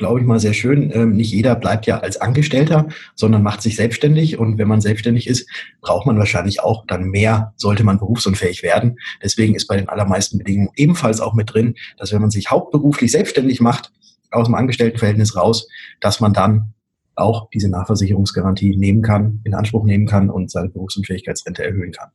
glaube 0.00 0.18
ich 0.18 0.26
mal, 0.26 0.40
sehr 0.40 0.54
schön. 0.54 0.90
Ähm, 0.94 1.12
nicht 1.12 1.30
jeder 1.30 1.54
bleibt 1.54 1.86
ja 1.86 1.98
als 1.98 2.16
Angestellter, 2.16 2.88
sondern 3.14 3.42
macht 3.42 3.60
sich 3.60 3.76
selbstständig. 3.76 4.38
Und 4.38 4.56
wenn 4.56 4.66
man 4.66 4.80
selbstständig 4.80 5.28
ist, 5.28 5.48
braucht 5.82 6.06
man 6.06 6.18
wahrscheinlich 6.18 6.62
auch 6.62 6.86
dann 6.86 7.04
mehr, 7.04 7.52
sollte 7.56 7.84
man 7.84 7.98
berufsunfähig 7.98 8.62
werden. 8.62 8.98
Deswegen 9.22 9.54
ist 9.54 9.66
bei 9.66 9.76
den 9.76 9.90
allermeisten 9.90 10.38
Bedingungen 10.38 10.70
ebenfalls 10.74 11.20
auch 11.20 11.34
mit 11.34 11.52
drin, 11.52 11.74
dass 11.98 12.12
wenn 12.12 12.22
man 12.22 12.30
sich 12.30 12.50
hauptberuflich 12.50 13.12
selbstständig 13.12 13.60
macht, 13.60 13.92
aus 14.30 14.46
dem 14.46 14.54
Angestelltenverhältnis 14.54 15.36
raus, 15.36 15.68
dass 16.00 16.18
man 16.20 16.32
dann 16.32 16.72
auch 17.14 17.50
diese 17.50 17.68
Nachversicherungsgarantie 17.68 18.76
nehmen 18.76 19.02
kann, 19.02 19.40
in 19.44 19.52
Anspruch 19.52 19.84
nehmen 19.84 20.06
kann 20.06 20.30
und 20.30 20.50
seine 20.50 20.70
Berufsunfähigkeitsrente 20.70 21.62
erhöhen 21.62 21.92
kann. 21.92 22.08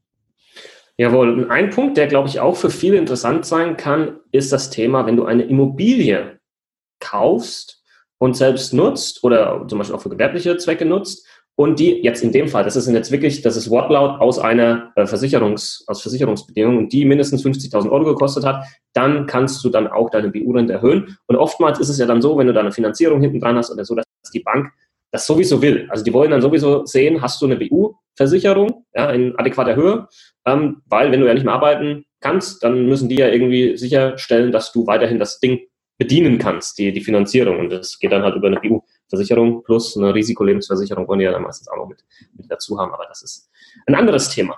Jawohl. 0.98 1.30
Und 1.30 1.52
ein 1.52 1.70
Punkt, 1.70 1.98
der, 1.98 2.08
glaube 2.08 2.30
ich, 2.30 2.40
auch 2.40 2.56
für 2.56 2.72
viele 2.72 2.98
interessant 2.98 3.46
sein 3.46 3.78
kann, 3.78 4.18
ist 4.32 4.52
das 4.52 4.72
Thema, 4.72 5.06
wenn 5.06 5.18
du 5.18 5.26
eine 5.26 5.44
Immobilie 5.44 6.40
kaufst 7.00 7.84
und 8.18 8.36
selbst 8.36 8.74
nutzt 8.74 9.24
oder 9.24 9.66
zum 9.68 9.80
Beispiel 9.80 9.96
auch 9.96 10.02
für 10.02 10.10
gewerbliche 10.10 10.58
Zwecke 10.58 10.86
nutzt 10.86 11.28
und 11.58 11.80
die 11.80 12.04
jetzt 12.04 12.22
in 12.22 12.34
dem 12.34 12.50
Fall, 12.50 12.66
das 12.66 12.76
ist 12.76 12.88
jetzt 12.88 13.12
wirklich, 13.12 13.42
das 13.42 13.56
ist 13.56 13.70
Wortlaut 13.70 14.20
aus 14.20 14.40
einer 14.40 14.92
äh, 14.96 15.06
Versicherungs, 15.06 15.86
aus 15.88 16.02
Versicherungsbedingungen 16.02 16.78
und 16.78 16.94
die 16.94 17.06
mindestens 17.06 17.46
50.000 17.46 17.90
Euro 17.90 18.04
gekostet 18.04 18.46
hat, 18.46 18.66
dann 18.94 19.26
kannst 19.26 19.64
du 19.64 19.70
dann 19.70 19.88
auch 19.88 20.10
deine 20.10 20.30
BU-Rente 20.30 20.74
erhöhen. 20.74 21.18
Und 21.28 21.38
oftmals 21.38 21.80
ist 21.80 21.88
es 21.88 21.98
ja 21.98 22.06
dann 22.06 22.22
so, 22.22 22.38
wenn 22.38 22.48
du 22.48 22.54
da 22.54 22.60
eine 22.60 22.74
Finanzierung 22.74 23.22
hinten 23.22 23.40
dran 23.40 23.56
hast 23.56 23.72
oder 23.72 23.86
so, 23.86 23.96
dass 23.96 24.06
die 24.34 24.42
Bank 24.42 24.70
das 25.12 25.26
sowieso 25.26 25.62
will. 25.62 25.88
Also 25.90 26.04
die 26.04 26.12
wollen 26.12 26.32
dann 26.32 26.42
sowieso 26.42 26.86
sehen, 26.86 27.22
hast 27.22 27.42
du 27.42 27.46
eine 27.46 27.56
BU-Versicherung 27.56 28.86
ja, 28.94 29.10
in 29.12 29.40
adäquater 29.40 29.78
Höhe, 29.78 30.10
ähm, 30.46 30.82
weil 30.88 31.14
wenn 31.14 31.22
du 31.22 31.28
ja 31.28 31.34
nicht 31.34 31.46
mehr 31.46 31.54
arbeiten 31.54 32.04
kannst, 32.20 32.64
dann 32.66 32.86
müssen 32.88 33.08
die 33.08 33.16
ja 33.16 33.30
irgendwie 33.30 33.78
sicherstellen, 33.78 34.52
dass 34.52 34.74
du 34.74 34.88
weiterhin 34.88 35.20
das 35.20 35.40
Ding 35.40 35.62
bedienen 35.98 36.38
kannst, 36.38 36.78
die, 36.78 36.92
die 36.92 37.02
Finanzierung. 37.02 37.60
Und 37.60 37.70
das 37.70 38.00
geht 38.00 38.12
dann 38.12 38.24
halt 38.24 38.36
über 38.36 38.48
eine 38.48 38.60
BU-Versicherung 38.60 39.64
plus 39.64 39.98
eine 39.98 40.14
Risikolebensversicherung, 40.14 41.08
wollen 41.08 41.20
die 41.20 41.26
ja 41.26 41.32
dann 41.32 41.44
meistens 41.44 41.68
auch 41.68 41.78
noch 41.78 41.88
mit, 41.88 42.04
mit 42.38 42.50
dazu 42.50 42.78
haben. 42.80 42.94
Aber 42.94 43.06
das 43.08 43.22
ist 43.22 43.50
ein 43.88 43.96
anderes 43.96 44.30
Thema. 44.30 44.58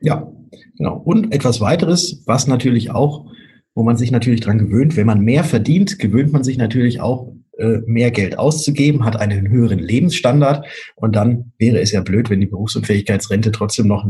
Ja, 0.00 0.30
genau. 0.76 0.96
Und 0.96 1.32
etwas 1.32 1.60
weiteres, 1.60 2.22
was 2.26 2.46
natürlich 2.46 2.90
auch, 2.90 3.26
wo 3.74 3.82
man 3.82 3.96
sich 3.96 4.10
natürlich 4.10 4.40
dran 4.40 4.58
gewöhnt, 4.58 4.96
wenn 4.96 5.06
man 5.06 5.20
mehr 5.20 5.44
verdient, 5.44 5.98
gewöhnt 5.98 6.32
man 6.32 6.44
sich 6.44 6.58
natürlich 6.58 7.00
auch 7.00 7.32
äh, 7.58 7.78
mehr 7.86 8.10
Geld 8.10 8.38
auszugeben, 8.38 9.04
hat 9.04 9.16
einen 9.16 9.48
höheren 9.48 9.78
Lebensstandard 9.78 10.66
und 10.96 11.14
dann 11.14 11.52
wäre 11.58 11.80
es 11.80 11.92
ja 11.92 12.00
blöd, 12.00 12.30
wenn 12.30 12.40
die 12.40 12.46
Berufsunfähigkeitsrente 12.46 13.52
trotzdem 13.52 13.86
noch 13.86 14.06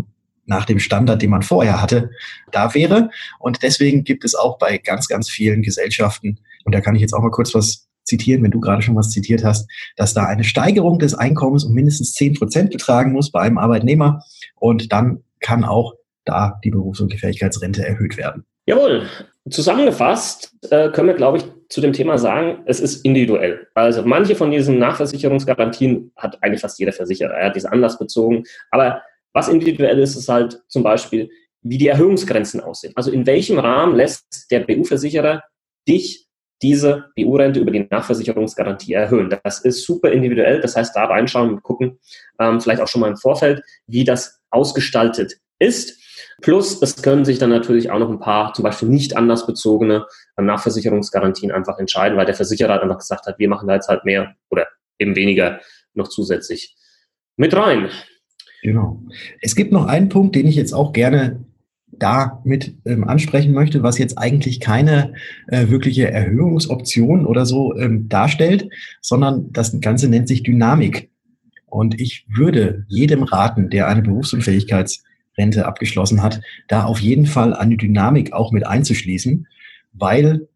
nach 0.47 0.65
dem 0.65 0.79
Standard, 0.79 1.23
den 1.23 1.31
man 1.31 1.43
vorher 1.43 1.81
hatte, 1.81 2.11
da 2.53 2.75
wäre. 2.75 3.11
Und 3.39 3.63
deswegen 3.63 4.05
gibt 4.05 4.25
es 4.25 4.35
auch 4.35 4.59
bei 4.59 4.79
ganz, 4.79 5.09
ganz 5.09 5.31
vielen 5.31 5.63
Gesellschaften, 5.63 6.39
und 6.65 6.75
da 6.75 6.81
kann 6.81 6.95
ich 6.95 7.01
jetzt 7.01 7.15
auch 7.15 7.23
mal 7.23 7.31
kurz 7.31 7.55
was 7.55 7.89
zitieren, 8.05 8.43
wenn 8.43 8.51
du 8.51 8.61
gerade 8.61 8.83
schon 8.83 8.97
was 8.97 9.11
zitiert 9.11 9.45
hast, 9.45 9.69
dass 9.97 10.15
da 10.15 10.27
eine 10.27 10.45
Steigerung 10.45 10.99
des 10.99 11.15
Einkommens 11.15 11.65
um 11.65 11.73
mindestens 11.73 12.13
zehn 12.13 12.35
Prozent 12.35 12.71
betragen 12.71 13.13
muss 13.13 13.31
bei 13.31 13.41
einem 13.41 13.59
Arbeitnehmer. 13.59 14.23
Und 14.57 14.93
dann 14.93 15.23
kann 15.41 15.65
auch 15.65 15.95
da 16.25 16.59
die 16.65 16.71
Berufsunfähigkeitsrente 16.71 17.87
erhöht 17.87 18.17
werden. 18.17 18.45
Jawohl. 18.67 19.09
Zusammengefasst 19.51 20.55
äh, 20.71 20.91
können 20.91 21.09
wir, 21.09 21.15
glaube 21.15 21.39
ich, 21.39 21.45
zu 21.69 21.83
dem 21.83 21.93
Thema 21.93 22.17
sagen, 22.17 22.63
es 22.65 22.81
ist 22.81 23.05
individuell. 23.05 23.67
Also 23.75 24.03
manche 24.03 24.37
von 24.37 24.51
diesen 24.51 24.79
Nachversicherungsgarantien 24.79 26.13
hat 26.17 26.43
eigentlich 26.43 26.63
fast 26.63 26.79
jeder 26.79 26.93
Versicherer. 26.93 27.35
Er 27.35 27.47
hat 27.49 27.57
diese 27.57 27.71
anlassbezogen. 27.71 28.45
Aber 28.71 29.03
was 29.35 29.49
individuell 29.49 29.99
ist, 29.99 30.17
ist 30.17 30.29
halt 30.29 30.63
zum 30.69 30.83
Beispiel, 30.83 31.29
wie 31.61 31.77
die 31.77 31.89
Erhöhungsgrenzen 31.89 32.61
aussehen. 32.61 32.93
Also 32.97 33.11
in 33.11 33.27
welchem 33.27 33.59
Rahmen 33.59 33.97
lässt 33.97 34.51
der 34.51 34.61
BU-Versicherer 34.61 35.43
dich 35.87 36.24
diese 36.63 37.07
BU-Rente 37.17 37.61
über 37.61 37.71
die 37.71 37.87
Nachversicherungsgarantie 37.91 38.95
erhöhen. 38.95 39.35
Das 39.43 39.61
ist 39.61 39.85
super 39.85 40.11
individuell. 40.11 40.61
Das 40.61 40.77
heißt, 40.77 40.95
da 40.95 41.05
reinschauen 41.05 41.51
und 41.51 41.63
gucken, 41.63 41.99
ähm, 42.39 42.61
vielleicht 42.61 42.81
auch 42.81 42.89
schon 42.89 43.01
mal 43.01 43.11
im 43.11 43.17
Vorfeld, 43.17 43.63
wie 43.87 44.05
das 44.05 44.41
ausgestaltet 44.51 45.35
ist. 45.59 46.01
Plus, 46.43 46.81
es 46.83 47.03
können 47.03 47.25
sich 47.25 47.39
dann 47.39 47.51
natürlich 47.51 47.91
auch 47.91 47.99
noch 47.99 48.11
ein 48.11 48.21
paar 48.21 48.55
zum 48.55 48.63
Beispiel 48.63 48.89
nicht 48.89 49.17
anlassbezogene 49.17 50.07
ähm, 50.39 50.47
Nachversicherungsgarantien 50.47 51.53
einfach 51.53 51.79
entscheiden, 51.79 52.17
weil 52.17 52.27
der 52.27 52.35
Versicherer 52.35 52.83
einfach 52.83 52.99
gesagt 52.99 53.27
hat, 53.27 53.39
wir 53.39 53.49
machen 53.49 53.69
da 53.69 53.75
jetzt 53.75 53.89
halt 53.89 54.05
mehr 54.05 54.35
oder 54.51 54.67
eben 54.99 55.17
weniger 55.17 55.61
noch 55.95 56.09
zusätzlich 56.09 56.77
mit 57.37 57.55
rein. 57.55 57.91
Genau. 58.63 59.03
Es 59.41 59.55
gibt 59.55 59.73
noch 59.73 59.87
einen 59.87 60.09
Punkt, 60.09 60.35
den 60.35 60.47
ich 60.47 60.57
jetzt 60.57 60.73
auch 60.73 60.93
gerne 60.93 61.45
da 61.99 62.41
mit 62.45 62.77
ähm, 62.85 63.05
ansprechen 63.05 63.53
möchte, 63.53 63.83
was 63.83 63.99
jetzt 63.99 64.19
eigentlich 64.19 64.61
keine 64.61 65.15
äh, 65.49 65.69
wirkliche 65.69 66.11
Erhöhungsoption 66.11 67.27
oder 67.27 67.47
so 67.47 67.77
ähm, 67.77 68.09
darstellt, 68.09 68.69
sondern 69.01 69.53
das 69.53 69.81
Ganze 69.81 70.09
nennt 70.09 70.29
sich 70.29 70.43
Dynamik. 70.43 71.11
Und 71.67 72.01
ich 72.01 72.27
würde 72.29 72.85
jedem 72.89 73.23
raten, 73.25 73.71
der 73.71 73.89
eine 73.89 74.03
Berufsunfähigkeitsrente 74.03 75.67
abgeschlossen 75.67 76.23
hat, 76.23 76.41
da 76.69 76.85
auf 76.85 77.01
jeden 77.01 77.27
Fall 77.27 77.53
eine 77.55 77.77
Dynamik 77.77 78.33
auch 78.33 78.53
mit 78.53 78.67
einzuschließen, 78.67 79.47
weil, 79.93 80.49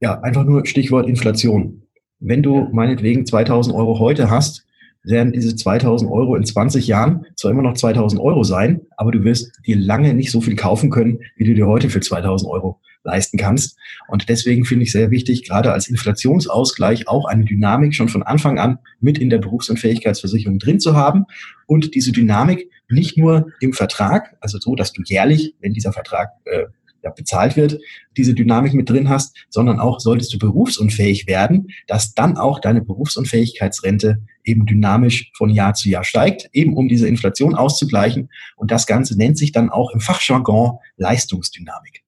ja, 0.00 0.20
einfach 0.20 0.44
nur 0.44 0.66
Stichwort 0.66 1.08
Inflation. 1.08 1.82
Wenn 2.20 2.42
du 2.42 2.68
meinetwegen 2.72 3.26
2000 3.26 3.74
Euro 3.74 3.98
heute 3.98 4.30
hast, 4.30 4.64
werden 5.04 5.32
diese 5.32 5.56
2000 5.56 6.10
Euro 6.10 6.36
in 6.36 6.44
20 6.44 6.86
Jahren 6.86 7.26
zwar 7.36 7.50
immer 7.50 7.62
noch 7.62 7.74
2000 7.74 8.20
Euro 8.20 8.44
sein, 8.44 8.82
aber 8.96 9.10
du 9.10 9.24
wirst 9.24 9.52
dir 9.66 9.76
lange 9.76 10.14
nicht 10.14 10.30
so 10.30 10.40
viel 10.40 10.56
kaufen 10.56 10.90
können, 10.90 11.20
wie 11.36 11.44
du 11.44 11.54
dir 11.54 11.66
heute 11.66 11.90
für 11.90 12.00
2000 12.00 12.50
Euro 12.50 12.80
leisten 13.04 13.36
kannst. 13.36 13.76
Und 14.08 14.28
deswegen 14.28 14.64
finde 14.64 14.84
ich 14.84 14.92
sehr 14.92 15.10
wichtig, 15.10 15.46
gerade 15.46 15.72
als 15.72 15.88
Inflationsausgleich 15.88 17.08
auch 17.08 17.24
eine 17.24 17.44
Dynamik 17.44 17.94
schon 17.94 18.08
von 18.08 18.22
Anfang 18.22 18.58
an 18.58 18.78
mit 19.00 19.18
in 19.18 19.30
der 19.30 19.38
Berufsunfähigkeitsversicherung 19.38 20.58
drin 20.58 20.78
zu 20.78 20.94
haben 20.94 21.24
und 21.66 21.94
diese 21.94 22.12
Dynamik 22.12 22.70
nicht 22.88 23.18
nur 23.18 23.48
im 23.60 23.72
Vertrag, 23.72 24.36
also 24.40 24.58
so, 24.60 24.74
dass 24.76 24.92
du 24.92 25.02
jährlich, 25.04 25.54
wenn 25.60 25.72
dieser 25.72 25.92
Vertrag 25.92 26.30
äh, 26.44 26.66
ja, 27.02 27.10
bezahlt 27.10 27.56
wird, 27.56 27.80
diese 28.16 28.34
Dynamik 28.34 28.74
mit 28.74 28.88
drin 28.88 29.08
hast, 29.08 29.36
sondern 29.48 29.80
auch 29.80 29.98
solltest 29.98 30.32
du 30.34 30.38
berufsunfähig 30.38 31.26
werden, 31.26 31.68
dass 31.86 32.14
dann 32.14 32.36
auch 32.36 32.60
deine 32.60 32.82
Berufsunfähigkeitsrente 32.82 34.18
eben 34.44 34.66
dynamisch 34.66 35.30
von 35.34 35.50
Jahr 35.50 35.74
zu 35.74 35.88
Jahr 35.88 36.04
steigt, 36.04 36.48
eben 36.52 36.76
um 36.76 36.88
diese 36.88 37.08
Inflation 37.08 37.54
auszugleichen. 37.54 38.30
Und 38.56 38.70
das 38.70 38.86
Ganze 38.86 39.16
nennt 39.16 39.38
sich 39.38 39.52
dann 39.52 39.70
auch 39.70 39.92
im 39.92 40.00
Fachjargon 40.00 40.78
Leistungsdynamik. 40.96 42.02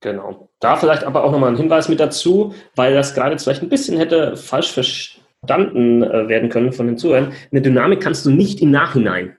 Genau. 0.00 0.48
Da 0.60 0.76
vielleicht 0.76 1.04
aber 1.04 1.24
auch 1.24 1.32
nochmal 1.32 1.50
ein 1.50 1.56
Hinweis 1.56 1.88
mit 1.88 2.00
dazu, 2.00 2.54
weil 2.76 2.94
das 2.94 3.14
gerade 3.14 3.38
vielleicht 3.38 3.62
ein 3.62 3.68
bisschen 3.68 3.98
hätte 3.98 4.36
falsch 4.36 4.72
verstanden 4.72 6.02
äh, 6.02 6.28
werden 6.28 6.50
können 6.50 6.72
von 6.72 6.86
den 6.86 6.98
Zuhörern. 6.98 7.32
Eine 7.50 7.62
Dynamik 7.62 8.00
kannst 8.00 8.24
du 8.26 8.30
nicht 8.30 8.60
im 8.60 8.70
Nachhinein 8.70 9.36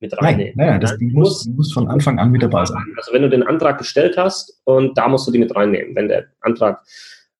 mit 0.00 0.16
reinnehmen. 0.20 0.54
Nein, 0.56 0.68
nein 0.68 0.80
das, 0.80 0.96
die 0.96 1.06
muss, 1.06 1.44
die 1.44 1.50
muss 1.50 1.72
von 1.72 1.88
Anfang 1.88 2.18
an 2.18 2.30
mit 2.30 2.42
dabei 2.42 2.64
sein. 2.64 2.82
Also 2.96 3.12
wenn 3.12 3.22
du 3.22 3.28
den 3.28 3.42
Antrag 3.42 3.78
gestellt 3.78 4.16
hast 4.16 4.60
und 4.64 4.96
da 4.96 5.08
musst 5.08 5.26
du 5.26 5.32
die 5.32 5.38
mit 5.38 5.54
reinnehmen. 5.54 5.94
Wenn 5.94 6.08
der 6.08 6.26
Antrag, 6.40 6.82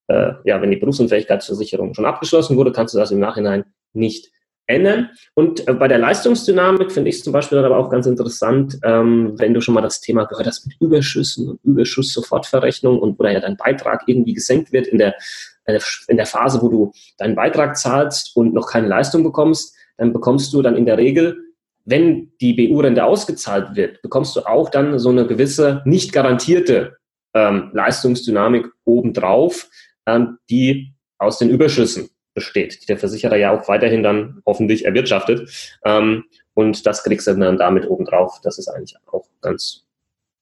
äh, 0.09 0.32
ja, 0.44 0.61
wenn 0.61 0.70
die 0.70 0.76
Berufsunfähigkeitsversicherung 0.76 1.94
schon 1.94 2.04
abgeschlossen 2.04 2.56
wurde, 2.56 2.73
kannst 2.73 2.94
du 2.94 2.99
das 2.99 3.11
im 3.11 3.18
Nachhinein 3.20 3.64
nicht 3.92 4.30
ändern. 4.66 5.11
Und 5.35 5.66
äh, 5.66 5.75
bei 5.75 5.88
der 5.88 5.99
Leistungsdynamik 5.99 6.92
finde 6.92 7.11
ich 7.11 7.16
es 7.16 7.25
zum 7.25 7.32
Beispiel 7.32 7.59
aber 7.59 7.76
auch 7.76 7.90
ganz 7.90 8.06
interessant, 8.06 8.78
ähm, 8.85 9.35
wenn 9.37 9.52
du 9.52 9.61
schon 9.61 9.75
mal 9.75 9.80
das 9.80 10.00
Thema 10.00 10.25
gehört 10.25 10.47
hast 10.47 10.66
mit 10.66 10.76
Überschüssen 10.80 11.49
und 11.49 11.61
Überschuss-Sofortverrechnung 11.64 12.99
und 12.99 13.18
oder 13.18 13.32
ja 13.32 13.40
dein 13.40 13.56
Beitrag 13.56 14.04
irgendwie 14.06 14.35
gesenkt 14.35 14.73
wird 14.73 14.87
in 14.87 14.99
der, 14.99 15.16
äh, 15.64 15.80
in 16.09 16.16
der 16.16 16.26
Phase, 16.26 16.62
wo 16.62 16.68
du 16.68 16.92
deinen 17.18 17.35
Beitrag 17.35 17.76
zahlst 17.76 18.37
und 18.37 18.54
noch 18.54 18.70
keine 18.70 18.87
Leistung 18.87 19.25
bekommst, 19.25 19.75
dann 19.97 20.12
bekommst 20.12 20.52
du 20.54 20.62
dann 20.62 20.76
in 20.76 20.87
der 20.87 20.99
Regel 20.99 21.37
wenn 21.85 22.32
die 22.40 22.52
BU-Rente 22.52 23.04
ausgezahlt 23.04 23.75
wird, 23.75 24.02
bekommst 24.02 24.37
du 24.37 24.47
auch 24.47 24.70
dann 24.70 24.99
so 24.99 25.09
eine 25.09 25.26
gewisse 25.26 25.82
nicht 25.85 26.12
garantierte 26.12 26.99
ähm, 27.35 27.70
Leistungsdynamik 27.73 28.66
obendrauf, 28.85 29.68
ähm, 30.06 30.38
die 30.49 30.94
aus 31.18 31.38
den 31.38 31.50
Überschüssen 31.50 32.11
besteht, 32.40 32.82
die 32.82 32.87
der 32.87 32.99
Versicherer 32.99 33.37
ja 33.37 33.52
auch 33.52 33.68
weiterhin 33.68 34.02
dann 34.02 34.42
hoffentlich 34.47 34.85
erwirtschaftet. 34.85 35.78
Ähm, 35.85 36.25
und 36.54 36.87
das 36.87 37.04
kriegst 37.04 37.26
du 37.26 37.35
dann 37.35 37.59
damit 37.59 37.88
obendrauf. 37.88 38.40
Das 38.42 38.59
ist 38.59 38.68
eigentlich 38.68 38.97
auch 39.06 39.26
ganz 39.40 39.87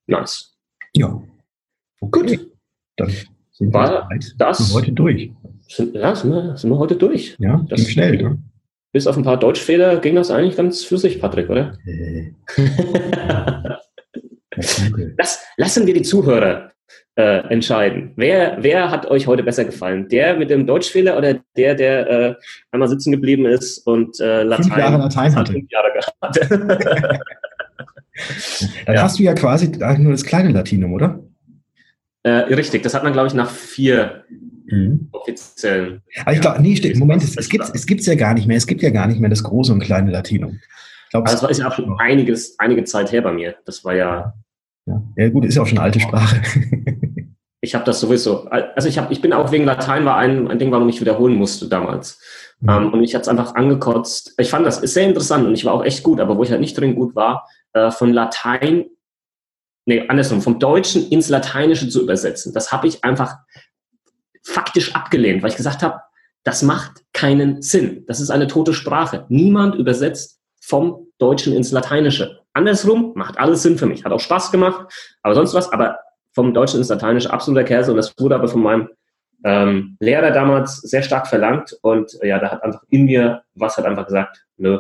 nice. 0.07 0.57
Ja. 0.95 1.21
Okay. 2.01 2.37
Gut. 2.37 2.53
Dann 2.97 3.13
sind 3.51 3.75
wir 3.75 4.09
das 4.39 4.73
heute 4.73 4.93
durch. 4.93 5.31
Sind, 5.69 5.95
ja, 5.95 6.15
sind 6.15 6.31
wir, 6.31 6.57
sind 6.57 6.71
wir 6.71 6.79
heute 6.79 6.97
durch. 6.97 7.37
Ja, 7.39 7.65
das 7.69 7.81
ging 7.81 7.91
schnell. 7.91 8.17
Ne? 8.17 8.39
bis 8.93 9.07
auf 9.07 9.17
ein 9.17 9.23
paar 9.23 9.39
Deutschfehler 9.39 9.99
ging 9.99 10.15
das 10.15 10.31
eigentlich 10.31 10.57
ganz 10.57 10.85
für 10.85 10.99
sich, 10.99 11.21
Patrick, 11.21 11.51
oder? 11.51 11.77
Äh. 11.87 12.33
das 15.17 15.45
lassen 15.57 15.87
wir 15.87 15.95
die 15.95 16.03
Zuhörer 16.03 16.73
äh, 17.17 17.39
entscheiden. 17.49 18.13
Wer, 18.17 18.59
wer 18.61 18.91
hat 18.91 19.07
euch 19.07 19.27
heute 19.27 19.43
besser 19.43 19.65
gefallen? 19.65 20.09
Der 20.09 20.37
mit 20.37 20.51
dem 20.51 20.67
Deutschfehler 20.67 21.17
oder 21.17 21.41
der, 21.57 21.75
der 21.75 22.11
äh, 22.11 22.35
einmal 22.71 22.89
sitzen 22.89 23.13
geblieben 23.13 23.47
ist 23.47 23.79
und 23.87 24.21
äh, 24.21 24.43
Latein, 24.43 24.65
fünf 24.65 24.77
Jahre 24.79 24.99
Latein 24.99 25.35
hatte? 25.35 25.53
Fünf 25.53 25.71
Jahre 25.71 25.89
hatte. 26.23 27.21
Dann 28.87 28.95
ja. 28.97 29.03
hast 29.03 29.19
du 29.19 29.23
ja 29.23 29.35
quasi 29.35 29.71
nur 29.99 30.13
das 30.13 30.25
kleine 30.25 30.51
Latinum, 30.51 30.93
oder? 30.93 31.21
Äh, 32.25 32.31
richtig, 32.31 32.83
das 32.83 32.95
hat 32.95 33.05
man, 33.05 33.13
glaube 33.13 33.29
ich, 33.29 33.35
nach 33.35 33.51
vier 33.51 34.25
Mhm. 34.71 35.09
offiziellen. 35.13 36.03
Aber 36.21 36.33
ich 36.35 36.41
glaube, 36.41 36.61
nee, 36.61 36.77
steht, 36.77 36.97
Moment, 36.97 37.23
es, 37.23 37.37
es 37.37 37.49
gibt 37.49 37.65
es 37.73 37.87
gibt's 37.87 38.07
ja 38.07 38.15
gar 38.15 38.35
nicht 38.35 38.47
mehr. 38.47 38.57
Es 38.57 38.67
gibt 38.67 38.83
ja 38.83 38.91
gar 38.91 39.07
nicht 39.07 39.19
mehr 39.19 39.31
das 39.31 39.43
große 39.43 39.73
und 39.73 39.81
kleine 39.81 40.11
Latinum. 40.11 40.61
Glaub, 41.11 41.27
also 41.27 41.47
das 41.47 41.59
war 41.59 41.65
ja 41.65 41.71
auch 41.71 41.75
schon 41.75 41.99
einiges, 41.99 42.59
einige 42.59 42.85
Zeit 42.85 43.11
her 43.11 43.23
bei 43.23 43.33
mir. 43.33 43.57
Das 43.65 43.85
war 43.85 43.95
ja. 43.95 44.35
Ja, 44.89 45.03
ja 45.17 45.29
gut, 45.29 45.45
ist 45.45 45.57
ja 45.57 45.63
auch 45.63 45.67
schon 45.67 45.79
eine 45.79 45.85
alte 45.85 46.01
Sprache. 46.01 46.41
ich 47.61 47.75
habe 47.75 47.85
das 47.85 48.01
sowieso. 48.01 48.45
Also 48.49 48.89
ich 48.89 48.99
habe, 48.99 49.13
ich 49.13 49.21
bin 49.21 49.33
auch 49.33 49.53
wegen 49.53 49.65
Latein 49.65 50.05
war 50.05 50.17
ein, 50.17 50.49
ein 50.49 50.59
Ding, 50.59 50.71
warum 50.73 50.89
ich 50.89 51.01
wiederholen 51.01 51.35
musste 51.35 51.69
damals. 51.69 52.21
Mhm. 52.61 52.69
Um, 52.69 52.75
ähm, 52.75 52.93
und 52.95 53.01
mich 53.01 53.15
hat 53.15 53.23
es 53.23 53.29
einfach 53.29 53.55
angekotzt. 53.55 54.35
Ich 54.39 54.51
fand 54.51 54.67
das 54.67 54.79
ist 54.79 54.95
sehr 54.95 55.07
interessant 55.07 55.47
und 55.47 55.55
ich 55.55 55.65
war 55.65 55.75
auch 55.75 55.85
echt 55.85 56.03
gut, 56.03 56.21
aber 56.21 56.37
wo 56.37 56.43
ich 56.43 56.51
halt 56.51 56.61
nicht 56.61 56.79
drin 56.79 56.95
gut 56.95 57.15
war, 57.15 57.47
äh, 57.75 57.91
von 57.91 58.13
Latein, 58.13 58.87
nee, 59.85 60.09
andersrum, 60.09 60.41
vom 60.41 60.59
Deutschen 60.59 61.09
ins 61.11 61.29
Lateinische 61.29 61.89
zu 61.89 62.03
übersetzen. 62.03 62.55
Das 62.55 62.73
habe 62.73 62.87
ich 62.87 63.05
einfach 63.05 63.37
faktisch 64.43 64.95
abgelehnt, 64.95 65.43
weil 65.43 65.51
ich 65.51 65.57
gesagt 65.57 65.83
habe, 65.83 66.01
Das 66.45 66.63
macht 66.63 67.05
keinen 67.13 67.61
Sinn. 67.61 68.05
Das 68.07 68.21
ist 68.21 68.31
eine 68.31 68.47
tote 68.47 68.73
Sprache. 68.73 69.27
Niemand 69.29 69.75
übersetzt 69.75 70.41
vom 70.63 71.09
Deutschen 71.19 71.53
ins 71.53 71.73
Lateinische. 71.73 72.41
Andersrum 72.59 73.13
macht 73.15 73.39
alles 73.39 73.63
Sinn 73.63 73.79
für 73.79 73.87
mich. 73.87 74.05
Hat 74.05 74.13
auch 74.13 74.21
Spaß 74.21 74.51
gemacht, 74.53 74.93
aber 75.23 75.35
sonst 75.35 75.55
was. 75.55 75.73
Aber 75.73 75.99
vom 76.33 76.53
Deutschen 76.53 76.79
ins 76.79 76.89
Lateinische 76.89 77.33
absoluter 77.33 77.65
Käse. 77.65 77.91
Und 77.91 77.97
das 77.97 78.13
wurde 78.19 78.35
aber 78.35 78.49
von 78.49 78.63
meinem 78.63 78.89
ähm, 79.45 79.97
Lehrer 80.01 80.31
damals 80.31 80.79
sehr 80.79 81.03
stark 81.03 81.27
verlangt. 81.27 81.77
Und 81.83 82.13
äh, 82.21 82.29
ja, 82.29 82.39
da 82.39 82.51
hat 82.51 82.63
einfach 82.63 82.83
in 82.91 83.05
mir 83.07 83.43
was 83.55 83.77
hat 83.77 83.85
einfach 83.85 84.07
gesagt, 84.07 84.45
nö, 84.57 84.79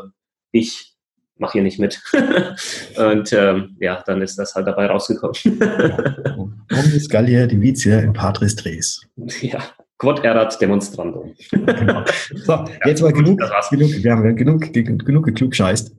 ich 0.52 0.94
mache 1.36 1.52
hier 1.52 1.62
nicht 1.62 1.78
mit. 1.78 2.00
und 2.96 3.32
ähm, 3.32 3.76
ja, 3.80 4.02
dann 4.06 4.22
ist 4.22 4.38
das 4.38 4.54
halt 4.54 4.66
dabei 4.66 4.86
rausgekommen. 4.86 5.34
Omnis 6.72 7.08
Gallia 7.08 7.46
Divitia 7.46 8.00
in 8.00 8.12
Patris 8.12 8.56
Tres. 8.56 9.00
Ja, 9.40 9.62
Quod 9.98 10.24
erat 10.24 10.60
demonstrandum. 10.60 11.34
Genau. 11.50 12.04
So, 12.44 12.64
jetzt 12.86 13.02
mal 13.02 13.12
genug, 13.12 13.40
genug, 13.70 13.90
wir 14.02 14.12
haben 14.12 14.36
genug, 14.36 14.72
genug, 14.72 15.24
geklugscheißt. 15.24 15.92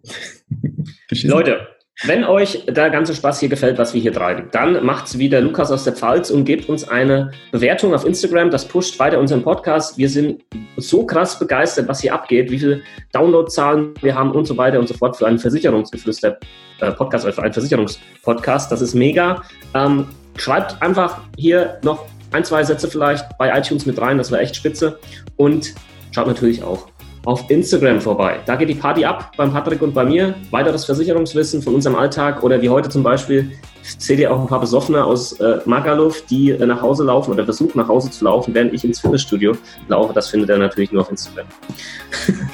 Leute, 1.23 1.67
wenn 2.05 2.23
euch 2.23 2.65
der 2.65 2.91
ganze 2.91 3.13
Spaß 3.13 3.41
hier 3.41 3.49
gefällt, 3.49 3.77
was 3.77 3.93
wir 3.93 3.99
hier 3.99 4.13
treiben, 4.13 4.47
dann 4.53 4.85
macht's 4.85 5.17
wieder 5.17 5.41
Lukas 5.41 5.69
aus 5.69 5.83
der 5.83 5.91
Pfalz 5.91 6.29
und 6.29 6.45
gebt 6.45 6.69
uns 6.69 6.87
eine 6.87 7.31
Bewertung 7.51 7.93
auf 7.93 8.05
Instagram. 8.05 8.51
Das 8.51 8.65
pusht 8.65 8.97
weiter 8.99 9.19
unseren 9.19 9.43
Podcast. 9.43 9.97
Wir 9.97 10.07
sind 10.07 10.45
so 10.77 11.05
krass 11.05 11.37
begeistert, 11.37 11.89
was 11.89 11.99
hier 11.99 12.13
abgeht, 12.13 12.51
wie 12.51 12.59
viele 12.59 12.81
Downloadzahlen 13.11 13.95
wir 13.99 14.15
haben 14.15 14.31
und 14.31 14.45
so 14.45 14.55
weiter 14.55 14.79
und 14.79 14.87
so 14.87 14.93
fort 14.93 15.17
für 15.17 15.27
einen 15.27 15.39
Versicherungsgeflüster-Podcast, 15.39 17.27
äh, 17.27 17.33
für 17.33 17.43
einen 17.43 17.53
Versicherungspodcast. 17.53 18.71
Das 18.71 18.79
ist 18.79 18.93
mega. 18.93 19.43
Ähm, 19.73 20.07
schreibt 20.37 20.81
einfach 20.81 21.19
hier 21.35 21.79
noch 21.83 22.05
ein, 22.31 22.43
zwei 22.43 22.63
Sätze 22.63 22.89
vielleicht 22.89 23.37
bei 23.37 23.57
iTunes 23.57 23.85
mit 23.85 23.99
rein. 23.99 24.17
Das 24.17 24.31
wäre 24.31 24.41
echt 24.41 24.55
spitze. 24.55 24.99
Und 25.37 25.73
schaut 26.11 26.27
natürlich 26.27 26.63
auch 26.63 26.87
auf 27.25 27.49
Instagram 27.49 27.99
vorbei. 27.99 28.39
Da 28.45 28.55
geht 28.55 28.69
die 28.69 28.75
Party 28.75 29.05
ab 29.05 29.31
beim 29.37 29.51
Patrick 29.51 29.81
und 29.81 29.93
bei 29.93 30.05
mir. 30.05 30.35
Weiteres 30.51 30.85
Versicherungswissen 30.85 31.61
von 31.61 31.75
unserem 31.75 31.95
Alltag 31.95 32.43
oder 32.43 32.61
wie 32.61 32.69
heute 32.69 32.89
zum 32.89 33.03
Beispiel 33.03 33.51
seht 33.83 34.19
ihr 34.19 34.31
auch 34.31 34.39
ein 34.39 34.47
paar 34.47 34.59
Besoffene 34.59 35.03
aus 35.03 35.33
äh, 35.33 35.59
Magaluf, 35.65 36.25
die 36.27 36.51
äh, 36.51 36.65
nach 36.65 36.81
Hause 36.81 37.03
laufen 37.03 37.31
oder 37.31 37.43
versuchen 37.43 37.77
nach 37.77 37.87
Hause 37.87 38.09
zu 38.11 38.25
laufen, 38.25 38.53
während 38.53 38.73
ich 38.73 38.83
ins 38.83 38.99
Fitnessstudio 38.99 39.55
laufe. 39.87 40.13
Das 40.13 40.29
findet 40.29 40.49
ihr 40.49 40.57
natürlich 40.57 40.91
nur 40.91 41.01
auf 41.01 41.11
Instagram. 41.11 41.47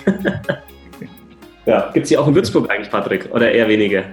ja, 1.65 1.91
gibt 1.93 2.05
es 2.05 2.09
hier 2.09 2.21
auch 2.21 2.27
in 2.27 2.35
Würzburg 2.35 2.69
eigentlich, 2.69 2.89
Patrick, 2.89 3.29
oder 3.33 3.51
eher 3.51 3.67
weniger? 3.67 4.03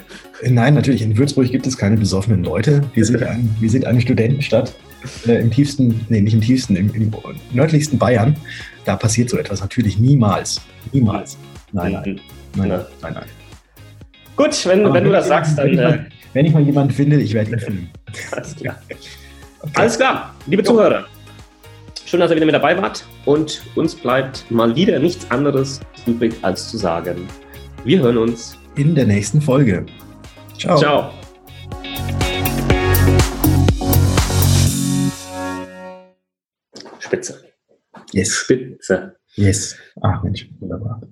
Nein, 0.42 0.74
natürlich. 0.74 1.02
In 1.02 1.16
Würzburg 1.16 1.50
gibt 1.50 1.66
es 1.66 1.76
keine 1.76 1.96
besoffenen 1.96 2.44
Leute. 2.44 2.82
Wir 2.94 3.04
sind, 3.04 3.22
ein, 3.22 3.54
wir 3.60 3.70
sind 3.70 3.86
eine 3.86 4.00
Studentenstadt 4.00 4.74
äh, 5.26 5.40
im 5.40 5.50
tiefsten, 5.50 6.04
nee, 6.08 6.20
nicht 6.20 6.34
im 6.34 6.40
tiefsten, 6.40 6.76
im, 6.76 6.92
im 6.94 7.12
nördlichsten 7.52 7.98
Bayern. 7.98 8.36
Da 8.84 8.96
passiert 8.96 9.30
so 9.30 9.38
etwas 9.38 9.60
natürlich 9.60 9.98
niemals. 9.98 10.60
Niemals. 10.92 11.36
Nein, 11.72 11.92
nein. 11.92 12.20
Nein, 12.54 12.68
nein, 12.68 12.80
nein. 13.00 13.14
nein. 13.14 13.24
Gut, 14.36 14.66
wenn, 14.66 14.84
wenn, 14.84 14.92
wenn 14.92 15.04
du 15.04 15.10
das 15.12 15.28
sagst, 15.28 15.58
dann. 15.58 15.66
Wenn 15.66 15.74
ich, 15.74 15.80
mal, 15.80 15.94
äh, 15.94 16.04
wenn 16.32 16.46
ich 16.46 16.52
mal 16.52 16.62
jemanden 16.62 16.92
finde, 16.92 17.20
ich 17.20 17.34
werde 17.34 17.52
ihn 17.52 17.58
filmen. 17.60 17.90
Alles 18.32 18.56
klar. 18.56 18.78
Okay. 19.64 19.72
Alles 19.74 19.96
klar, 19.96 20.34
liebe 20.48 20.64
Zuhörer. 20.64 21.04
Schön, 22.04 22.18
dass 22.18 22.32
ihr 22.32 22.36
wieder 22.36 22.46
mit 22.46 22.54
dabei 22.56 22.76
wart. 22.82 23.04
Und 23.26 23.62
uns 23.76 23.94
bleibt 23.94 24.44
mal 24.50 24.74
wieder 24.74 24.98
nichts 24.98 25.30
anderes 25.30 25.78
übrig, 26.04 26.34
als 26.42 26.68
zu 26.68 26.78
sagen, 26.78 27.28
wir 27.84 28.00
hören 28.00 28.18
uns 28.18 28.58
in 28.74 28.96
der 28.96 29.06
nächsten 29.06 29.40
Folge. 29.40 29.86
Ciao. 30.58 30.76
Ciao. 30.78 31.21
Spitze. 37.12 37.42
Yes. 38.12 38.30
Spitze. 38.30 39.16
Yes. 39.34 39.76
Ach 40.00 40.22
Mensch, 40.22 40.48
wunderbar. 40.60 41.02